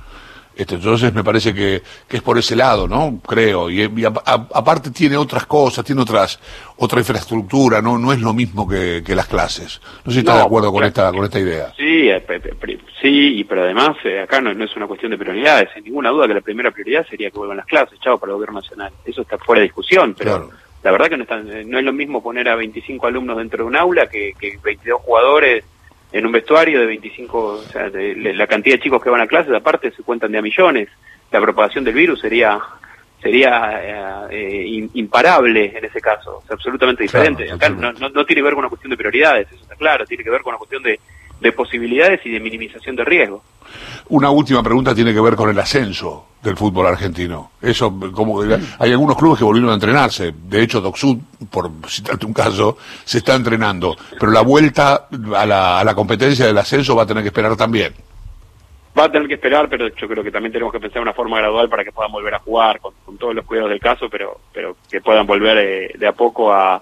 Este, 0.56 0.76
entonces 0.76 1.12
me 1.12 1.24
parece 1.24 1.52
que, 1.52 1.82
es 2.08 2.22
por 2.22 2.38
ese 2.38 2.54
lado, 2.54 2.86
¿no? 2.86 3.20
Creo. 3.26 3.68
Y, 3.68 4.04
aparte 4.04 4.90
tiene 4.90 5.16
otras 5.16 5.46
cosas, 5.46 5.84
tiene 5.84 6.02
otras, 6.02 6.38
otra 6.76 7.00
infraestructura, 7.00 7.82
¿no? 7.82 7.98
No 7.98 8.12
es 8.12 8.20
lo 8.20 8.32
mismo 8.32 8.68
que, 8.68 9.02
las 9.08 9.26
clases. 9.26 9.80
No 10.04 10.12
sé 10.12 10.12
si 10.12 10.18
está 10.20 10.36
de 10.36 10.42
acuerdo 10.42 10.72
con 10.72 10.84
esta, 10.84 11.10
con 11.12 11.24
esta 11.24 11.40
idea. 11.40 11.72
Sí, 11.76 12.08
eh, 12.08 12.24
sí, 13.02 13.44
pero 13.48 13.64
además 13.64 13.96
eh, 14.04 14.20
acá 14.20 14.40
no, 14.40 14.50
es 14.50 14.76
una 14.76 14.86
cuestión 14.86 15.10
de 15.10 15.18
prioridades. 15.18 15.70
Sin 15.74 15.84
ninguna 15.84 16.10
duda 16.10 16.28
que 16.28 16.34
la 16.34 16.40
primera 16.40 16.70
prioridad 16.70 17.06
sería 17.08 17.30
que 17.30 17.38
vuelvan 17.38 17.56
las 17.56 17.66
clases, 17.66 17.98
chavo, 17.98 18.18
para 18.18 18.30
el 18.30 18.36
gobierno 18.36 18.60
nacional. 18.60 18.92
Eso 19.04 19.22
está 19.22 19.38
fuera 19.38 19.60
de 19.60 19.66
discusión, 19.66 20.14
pero 20.16 20.50
la 20.84 20.92
verdad 20.92 21.08
que 21.08 21.16
no, 21.16 21.24
no 21.66 21.78
es 21.78 21.84
lo 21.84 21.92
mismo 21.92 22.22
poner 22.22 22.48
a 22.48 22.54
25 22.54 23.06
alumnos 23.08 23.38
dentro 23.38 23.64
de 23.64 23.68
un 23.68 23.76
aula 23.76 24.06
que, 24.06 24.32
que 24.38 24.58
22 24.62 25.00
jugadores 25.02 25.64
en 26.12 26.26
un 26.26 26.32
vestuario 26.32 26.80
de 26.80 26.86
25, 26.86 27.38
o 27.38 27.62
sea, 27.62 27.90
de, 27.90 28.34
la 28.34 28.46
cantidad 28.46 28.76
de 28.76 28.82
chicos 28.82 29.02
que 29.02 29.10
van 29.10 29.20
a 29.20 29.26
clases, 29.26 29.52
aparte 29.52 29.90
se 29.90 30.02
cuentan 30.02 30.32
de 30.32 30.38
a 30.38 30.42
millones. 30.42 30.88
La 31.30 31.40
propagación 31.40 31.84
del 31.84 31.94
virus 31.94 32.20
sería 32.20 32.60
sería 33.20 34.28
eh, 34.30 34.86
imparable 34.92 35.72
en 35.74 35.82
ese 35.82 35.98
caso, 35.98 36.42
es 36.44 36.50
absolutamente 36.50 37.04
diferente. 37.04 37.50
Acá 37.50 37.70
no, 37.70 37.90
no, 37.90 38.26
tiene 38.26 38.40
que 38.40 38.42
ver 38.42 38.52
con 38.52 38.60
una 38.60 38.68
cuestión 38.68 38.90
de 38.90 38.98
prioridades, 38.98 39.48
eso 39.50 39.62
está 39.62 39.76
claro, 39.76 40.04
tiene 40.04 40.22
que 40.22 40.28
ver 40.28 40.42
con 40.42 40.50
una 40.50 40.58
cuestión 40.58 40.82
de, 40.82 41.00
de 41.40 41.52
posibilidades 41.52 42.20
y 42.24 42.30
de 42.30 42.40
minimización 42.40 42.96
de 42.96 43.04
riesgo. 43.04 43.42
Una 44.08 44.30
última 44.30 44.62
pregunta 44.62 44.94
tiene 44.94 45.12
que 45.12 45.20
ver 45.20 45.34
con 45.34 45.50
el 45.50 45.58
ascenso 45.58 46.26
del 46.42 46.56
fútbol 46.56 46.86
argentino. 46.86 47.52
Eso, 47.60 47.98
como 48.12 48.42
hay 48.42 48.92
algunos 48.92 49.16
clubes 49.16 49.38
que 49.38 49.44
volvieron 49.44 49.70
a 49.70 49.74
entrenarse. 49.74 50.32
De 50.36 50.62
hecho, 50.62 50.80
Docsud, 50.80 51.16
por 51.50 51.70
citarte 51.88 52.26
un 52.26 52.34
caso, 52.34 52.76
se 53.04 53.18
está 53.18 53.34
entrenando. 53.34 53.96
Pero 54.18 54.30
la 54.30 54.42
vuelta 54.42 55.08
a 55.34 55.46
la, 55.46 55.80
a 55.80 55.84
la 55.84 55.94
competencia 55.94 56.46
del 56.46 56.58
ascenso 56.58 56.94
va 56.94 57.04
a 57.04 57.06
tener 57.06 57.22
que 57.22 57.28
esperar 57.28 57.56
también. 57.56 57.94
Va 58.96 59.04
a 59.04 59.10
tener 59.10 59.26
que 59.26 59.34
esperar, 59.34 59.68
pero 59.68 59.88
yo 59.88 60.06
creo 60.06 60.22
que 60.22 60.30
también 60.30 60.52
tenemos 60.52 60.72
que 60.72 60.78
pensar 60.78 61.02
una 61.02 61.14
forma 61.14 61.38
gradual 61.38 61.68
para 61.68 61.82
que 61.82 61.90
puedan 61.90 62.12
volver 62.12 62.34
a 62.34 62.38
jugar 62.38 62.78
con, 62.80 62.92
todos 63.18 63.34
los 63.34 63.44
cuidados 63.44 63.70
del 63.70 63.80
caso, 63.80 64.08
pero, 64.08 64.38
pero 64.52 64.76
que 64.88 65.00
puedan 65.00 65.26
volver 65.26 65.58
eh, 65.58 65.92
de 65.98 66.06
a 66.06 66.12
poco 66.12 66.52
a, 66.52 66.80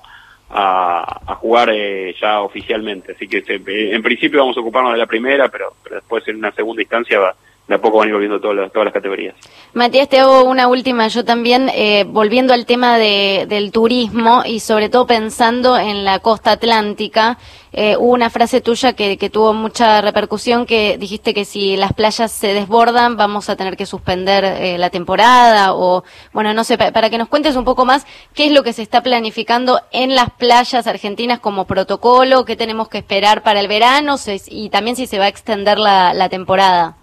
a, 0.52 1.34
jugar 1.40 1.70
eh, 1.72 2.14
ya 2.20 2.40
oficialmente. 2.40 3.12
Así 3.12 3.26
que 3.26 3.38
eh, 3.38 3.94
en 3.94 4.02
principio 4.02 4.40
vamos 4.40 4.56
a 4.56 4.60
ocuparnos 4.60 4.92
de 4.92 4.98
la 4.98 5.06
primera, 5.06 5.48
pero, 5.48 5.74
pero 5.82 5.96
después 5.96 6.26
en 6.28 6.36
una 6.36 6.52
segunda 6.52 6.82
instancia 6.82 7.18
va, 7.18 7.34
de 7.68 7.76
a 7.76 7.80
poco 7.80 7.98
van 7.98 8.10
a 8.10 8.12
volviendo 8.12 8.40
todas 8.40 8.56
las, 8.56 8.92
categorías. 8.92 9.34
Matías, 9.72 10.08
te 10.08 10.18
hago 10.18 10.44
una 10.44 10.66
última 10.66 11.06
yo 11.08 11.24
también, 11.24 11.70
eh, 11.72 12.04
volviendo 12.06 12.52
al 12.52 12.66
tema 12.66 12.98
de, 12.98 13.46
del 13.48 13.70
turismo 13.70 14.42
y 14.44 14.60
sobre 14.60 14.88
todo 14.88 15.06
pensando 15.06 15.78
en 15.78 16.04
la 16.04 16.18
costa 16.18 16.52
atlántica. 16.52 17.38
Eh, 17.72 17.96
hubo 17.96 18.12
una 18.12 18.28
frase 18.28 18.60
tuya 18.60 18.92
que, 18.92 19.16
que, 19.16 19.30
tuvo 19.30 19.54
mucha 19.54 20.02
repercusión, 20.02 20.66
que 20.66 20.98
dijiste 20.98 21.32
que 21.32 21.46
si 21.46 21.76
las 21.76 21.94
playas 21.94 22.30
se 22.30 22.52
desbordan 22.52 23.16
vamos 23.16 23.48
a 23.48 23.56
tener 23.56 23.78
que 23.78 23.86
suspender 23.86 24.44
eh, 24.44 24.76
la 24.76 24.90
temporada 24.90 25.72
o, 25.72 26.04
bueno, 26.34 26.52
no 26.52 26.64
sé, 26.64 26.76
para 26.76 27.08
que 27.08 27.16
nos 27.16 27.28
cuentes 27.28 27.56
un 27.56 27.64
poco 27.64 27.86
más 27.86 28.06
qué 28.34 28.46
es 28.46 28.52
lo 28.52 28.62
que 28.62 28.74
se 28.74 28.82
está 28.82 29.02
planificando 29.02 29.80
en 29.90 30.14
las 30.14 30.30
playas 30.32 30.86
argentinas 30.86 31.40
como 31.40 31.64
protocolo, 31.66 32.44
qué 32.44 32.56
tenemos 32.56 32.88
que 32.88 32.98
esperar 32.98 33.42
para 33.42 33.60
el 33.60 33.68
verano 33.68 34.16
y 34.48 34.68
también 34.68 34.96
si 34.96 35.06
se 35.06 35.18
va 35.18 35.24
a 35.24 35.28
extender 35.28 35.78
la 35.78 36.28
temporada. 36.28 36.96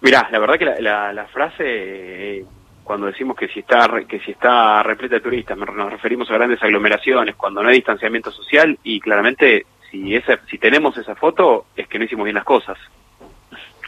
Mirá, 0.00 0.28
la 0.30 0.38
verdad 0.38 0.58
que 0.58 0.64
la, 0.80 1.12
la, 1.12 1.26
frase, 1.26 1.64
eh, 1.64 2.44
cuando 2.84 3.06
decimos 3.06 3.36
que 3.36 3.48
si 3.48 3.60
está 3.60 3.88
que 4.08 4.20
si 4.20 4.30
está 4.30 4.82
repleta 4.82 5.16
de 5.16 5.20
turistas, 5.20 5.58
nos 5.58 5.90
referimos 5.90 6.30
a 6.30 6.34
grandes 6.34 6.62
aglomeraciones, 6.62 7.34
cuando 7.34 7.62
no 7.62 7.68
hay 7.68 7.76
distanciamiento 7.76 8.30
social 8.30 8.78
y 8.84 9.00
claramente 9.00 9.66
si 9.90 10.14
esa, 10.14 10.38
si 10.48 10.58
tenemos 10.58 10.96
esa 10.98 11.14
foto 11.14 11.66
es 11.76 11.88
que 11.88 11.98
no 11.98 12.04
hicimos 12.04 12.24
bien 12.24 12.36
las 12.36 12.44
cosas. 12.44 12.78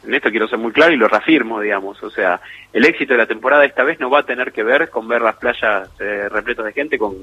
En 0.02 0.14
esto 0.14 0.30
quiero 0.30 0.48
ser 0.48 0.58
muy 0.58 0.72
claro 0.72 0.92
y 0.92 0.96
lo 0.96 1.08
reafirmo, 1.08 1.60
digamos. 1.60 2.02
O 2.02 2.10
sea, 2.10 2.40
el 2.72 2.84
éxito 2.86 3.12
de 3.12 3.18
la 3.18 3.26
temporada 3.26 3.64
esta 3.64 3.84
vez 3.84 4.00
no 4.00 4.08
va 4.08 4.20
a 4.20 4.26
tener 4.26 4.50
que 4.50 4.62
ver 4.62 4.88
con 4.88 5.06
ver 5.06 5.20
las 5.20 5.36
playas 5.36 5.90
eh, 6.00 6.28
repletas 6.30 6.64
de 6.64 6.72
gente 6.72 6.98
con, 6.98 7.14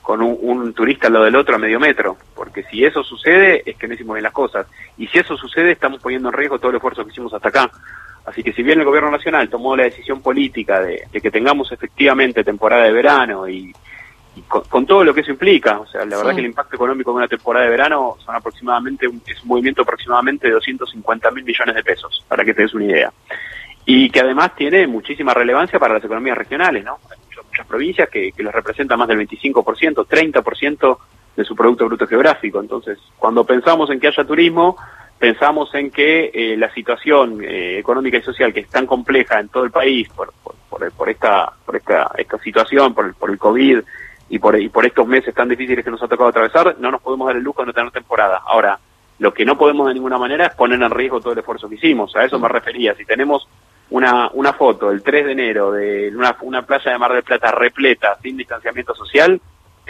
con 0.00 0.22
un, 0.22 0.38
un, 0.40 0.72
turista 0.72 1.08
al 1.08 1.14
lado 1.14 1.24
del 1.24 1.34
otro 1.34 1.56
a 1.56 1.58
medio 1.58 1.80
metro. 1.80 2.16
Porque 2.36 2.62
si 2.64 2.84
eso 2.84 3.02
sucede, 3.02 3.64
es 3.66 3.76
que 3.76 3.88
no 3.88 3.94
hicimos 3.94 4.14
bien 4.14 4.22
las 4.22 4.32
cosas. 4.32 4.66
Y 4.96 5.08
si 5.08 5.18
eso 5.18 5.36
sucede, 5.36 5.72
estamos 5.72 6.00
poniendo 6.00 6.28
en 6.28 6.34
riesgo 6.34 6.58
todo 6.58 6.70
el 6.70 6.76
esfuerzo 6.76 7.04
que 7.04 7.10
hicimos 7.10 7.34
hasta 7.34 7.48
acá. 7.48 7.70
Así 8.26 8.42
que 8.42 8.52
si 8.52 8.62
bien 8.62 8.78
el 8.78 8.84
gobierno 8.84 9.10
nacional 9.10 9.48
tomó 9.48 9.76
la 9.76 9.84
decisión 9.84 10.20
política 10.20 10.80
de, 10.80 11.06
que 11.12 11.30
tengamos 11.30 11.72
efectivamente 11.72 12.44
temporada 12.44 12.84
de 12.84 12.92
verano 12.92 13.48
y, 13.48 13.72
con, 14.46 14.86
todo 14.86 15.04
lo 15.04 15.12
que 15.12 15.20
eso 15.20 15.32
implica, 15.32 15.80
o 15.80 15.86
sea, 15.86 16.04
la 16.04 16.16
verdad 16.16 16.34
que 16.34 16.40
el 16.40 16.46
impacto 16.46 16.76
económico 16.76 17.10
de 17.10 17.16
una 17.18 17.28
temporada 17.28 17.64
de 17.64 17.70
verano 17.70 18.16
son 18.24 18.34
aproximadamente, 18.34 19.06
un, 19.08 19.20
es 19.26 19.42
un 19.42 19.48
movimiento 19.48 19.82
aproximadamente 19.82 20.46
de 20.46 20.54
250 20.54 21.30
mil 21.32 21.44
millones 21.44 21.74
de 21.74 21.82
pesos, 21.82 22.24
para 22.28 22.44
que 22.44 22.54
te 22.54 22.62
des 22.62 22.74
una 22.74 22.84
idea. 22.84 23.12
Y 23.84 24.10
que 24.10 24.20
además 24.20 24.54
tiene 24.54 24.86
muchísima 24.86 25.34
relevancia 25.34 25.78
para 25.78 25.94
las 25.94 26.04
economías 26.04 26.38
regionales, 26.38 26.84
¿no? 26.84 26.98
Hay 27.10 27.18
muchas, 27.26 27.66
provincias 27.66 28.08
que, 28.08 28.32
que 28.32 28.42
les 28.42 28.54
representan 28.54 28.98
más 28.98 29.08
del 29.08 29.18
25%, 29.18 30.06
30% 30.06 30.98
de 31.36 31.44
su 31.44 31.54
Producto 31.54 31.86
Bruto 31.86 32.06
Geográfico. 32.06 32.60
Entonces, 32.60 32.98
cuando 33.18 33.44
pensamos 33.44 33.90
en 33.90 34.00
que 34.00 34.08
haya 34.08 34.24
turismo, 34.24 34.76
pensamos 35.20 35.72
en 35.74 35.90
que 35.90 36.30
eh, 36.32 36.56
la 36.56 36.72
situación 36.72 37.44
eh, 37.44 37.78
económica 37.78 38.16
y 38.16 38.22
social 38.22 38.54
que 38.54 38.60
es 38.60 38.70
tan 38.70 38.86
compleja 38.86 39.38
en 39.38 39.50
todo 39.50 39.64
el 39.64 39.70
país 39.70 40.08
por, 40.08 40.32
por, 40.42 40.90
por, 40.92 41.10
esta, 41.10 41.52
por 41.64 41.76
esta, 41.76 42.10
esta 42.16 42.38
situación, 42.38 42.94
por 42.94 43.04
el, 43.04 43.14
por 43.14 43.30
el 43.30 43.38
COVID 43.38 43.80
y 44.30 44.38
por, 44.38 44.58
y 44.58 44.70
por 44.70 44.86
estos 44.86 45.06
meses 45.06 45.34
tan 45.34 45.50
difíciles 45.50 45.84
que 45.84 45.90
nos 45.90 46.02
ha 46.02 46.08
tocado 46.08 46.30
atravesar, 46.30 46.76
no 46.78 46.90
nos 46.90 47.02
podemos 47.02 47.26
dar 47.26 47.36
el 47.36 47.42
lujo 47.42 47.60
de 47.60 47.66
no 47.66 47.72
tener 47.74 47.90
temporada. 47.90 48.40
Ahora, 48.46 48.78
lo 49.18 49.34
que 49.34 49.44
no 49.44 49.58
podemos 49.58 49.88
de 49.88 49.94
ninguna 49.94 50.16
manera 50.16 50.46
es 50.46 50.54
poner 50.54 50.80
en 50.80 50.90
riesgo 50.90 51.20
todo 51.20 51.34
el 51.34 51.38
esfuerzo 51.40 51.68
que 51.68 51.74
hicimos. 51.74 52.16
A 52.16 52.24
eso 52.24 52.38
me 52.38 52.48
refería. 52.48 52.94
Si 52.94 53.04
tenemos 53.04 53.46
una, 53.90 54.30
una 54.32 54.54
foto 54.54 54.90
el 54.90 55.02
3 55.02 55.26
de 55.26 55.32
enero 55.32 55.72
de 55.72 56.10
una, 56.16 56.34
una 56.40 56.62
playa 56.62 56.92
de 56.92 56.98
Mar 56.98 57.12
del 57.12 57.24
Plata 57.24 57.50
repleta, 57.50 58.16
sin 58.22 58.38
distanciamiento 58.38 58.94
social, 58.94 59.38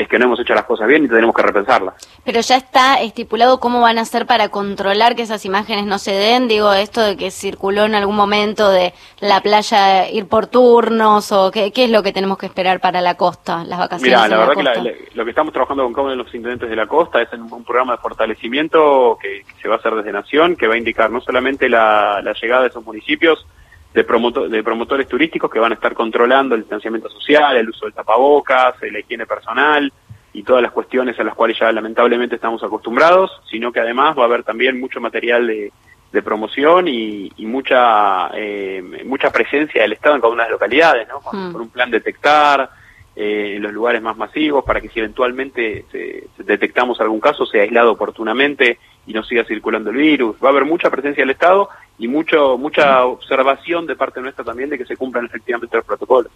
es 0.00 0.08
que 0.08 0.18
no 0.18 0.24
hemos 0.24 0.40
hecho 0.40 0.54
las 0.54 0.64
cosas 0.64 0.88
bien 0.88 1.04
y 1.04 1.08
tenemos 1.08 1.34
que 1.34 1.42
repensarlas. 1.42 1.94
Pero 2.24 2.40
ya 2.40 2.56
está 2.56 3.00
estipulado 3.00 3.60
cómo 3.60 3.82
van 3.82 3.98
a 3.98 4.02
hacer 4.02 4.24
para 4.24 4.48
controlar 4.48 5.14
que 5.14 5.22
esas 5.22 5.44
imágenes 5.44 5.84
no 5.84 5.98
se 5.98 6.12
den, 6.12 6.48
digo, 6.48 6.72
esto 6.72 7.02
de 7.02 7.18
que 7.18 7.30
circuló 7.30 7.84
en 7.84 7.94
algún 7.94 8.16
momento 8.16 8.70
de 8.70 8.94
la 9.20 9.42
playa 9.42 10.08
ir 10.08 10.26
por 10.26 10.46
turnos 10.46 11.32
o 11.32 11.50
qué, 11.50 11.70
qué 11.72 11.84
es 11.84 11.90
lo 11.90 12.02
que 12.02 12.12
tenemos 12.12 12.38
que 12.38 12.46
esperar 12.46 12.80
para 12.80 13.02
la 13.02 13.16
costa, 13.16 13.62
las 13.64 13.78
vacaciones. 13.78 14.16
Mira, 14.16 14.28
la 14.28 14.46
verdad 14.46 14.82
que 14.82 15.08
lo 15.14 15.24
que 15.24 15.30
estamos 15.30 15.52
trabajando 15.52 15.84
con 15.84 15.92
cada 15.92 16.04
uno 16.04 16.10
de 16.12 16.24
los 16.24 16.34
intendentes 16.34 16.70
de 16.70 16.76
la 16.76 16.86
costa 16.86 17.20
es 17.20 17.30
en 17.34 17.42
un, 17.42 17.62
programa 17.64 17.92
de 17.92 17.98
fortalecimiento 17.98 19.18
que, 19.20 19.44
se 19.60 19.68
va 19.68 19.74
a 19.74 19.78
hacer 19.78 19.94
desde 19.94 20.12
Nación, 20.12 20.56
que 20.56 20.66
va 20.66 20.74
a 20.74 20.78
indicar 20.78 21.10
no 21.10 21.20
solamente 21.20 21.68
la, 21.68 22.22
la 22.22 22.32
llegada 22.32 22.62
de 22.62 22.68
esos 22.68 22.84
municipios, 22.84 23.46
de, 23.94 24.02
de 24.48 24.62
promotores 24.62 25.08
turísticos 25.08 25.50
que 25.50 25.58
van 25.58 25.72
a 25.72 25.74
estar 25.74 25.94
controlando 25.94 26.54
el 26.54 26.62
distanciamiento 26.62 27.08
social, 27.08 27.56
el 27.56 27.68
uso 27.68 27.86
del 27.86 27.94
tapabocas, 27.94 28.74
la 28.82 29.00
higiene 29.00 29.26
personal 29.26 29.92
y 30.32 30.42
todas 30.42 30.62
las 30.62 30.72
cuestiones 30.72 31.18
a 31.18 31.24
las 31.24 31.34
cuales 31.34 31.58
ya 31.58 31.72
lamentablemente 31.72 32.36
estamos 32.36 32.62
acostumbrados, 32.62 33.30
sino 33.50 33.72
que 33.72 33.80
además 33.80 34.16
va 34.16 34.22
a 34.22 34.26
haber 34.26 34.44
también 34.44 34.78
mucho 34.78 35.00
material 35.00 35.46
de, 35.46 35.72
de 36.12 36.22
promoción 36.22 36.88
y, 36.88 37.32
y 37.36 37.46
mucha 37.46 38.30
eh, 38.34 38.82
mucha 39.04 39.30
presencia 39.30 39.82
del 39.82 39.92
Estado 39.92 40.16
en 40.16 40.20
cada 40.20 40.32
una 40.32 40.44
de 40.44 40.50
las 40.50 40.52
localidades, 40.52 41.08
¿no? 41.08 41.20
Con, 41.20 41.52
mm. 41.52 41.56
un 41.56 41.70
plan 41.70 41.90
detectar 41.90 42.70
eh, 43.16 43.54
en 43.56 43.62
los 43.62 43.72
lugares 43.72 44.00
más 44.00 44.16
masivos 44.16 44.64
para 44.64 44.80
que 44.80 44.88
si 44.88 45.00
eventualmente 45.00 45.84
se, 45.90 46.28
detectamos 46.38 47.00
algún 47.00 47.20
caso 47.20 47.44
sea 47.44 47.62
aislado 47.62 47.92
oportunamente 47.92 48.78
y 49.06 49.12
no 49.12 49.24
siga 49.24 49.44
circulando 49.44 49.90
el 49.90 49.96
virus. 49.96 50.36
Va 50.42 50.48
a 50.48 50.52
haber 50.52 50.64
mucha 50.64 50.90
presencia 50.90 51.22
del 51.22 51.30
Estado 51.30 51.68
y 51.98 52.08
mucho 52.08 52.56
mucha 52.56 53.04
observación 53.04 53.86
de 53.86 53.96
parte 53.96 54.20
nuestra 54.20 54.44
también 54.44 54.70
de 54.70 54.78
que 54.78 54.84
se 54.84 54.96
cumplan 54.96 55.26
efectivamente 55.26 55.76
los 55.76 55.84
protocolos. 55.84 56.32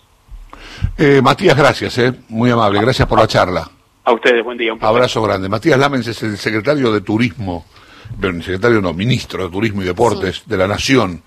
Eh, 0.98 1.20
Matías, 1.22 1.56
gracias, 1.56 1.96
eh, 1.98 2.12
muy 2.28 2.50
amable, 2.50 2.80
gracias 2.80 3.06
por 3.08 3.18
la 3.18 3.26
charla. 3.26 3.70
A 4.04 4.12
ustedes, 4.12 4.44
buen 4.44 4.58
día. 4.58 4.74
Un 4.74 4.84
Abrazo 4.84 5.22
grande. 5.22 5.48
Matías 5.48 5.78
Lamens 5.78 6.06
es 6.08 6.22
el 6.22 6.36
secretario 6.36 6.92
de 6.92 7.00
Turismo, 7.00 7.64
secretario 8.42 8.80
no, 8.82 8.92
ministro 8.92 9.44
de 9.44 9.50
Turismo 9.50 9.82
y 9.82 9.86
Deportes 9.86 10.42
de 10.46 10.56
la 10.56 10.66
Nación. 10.66 11.22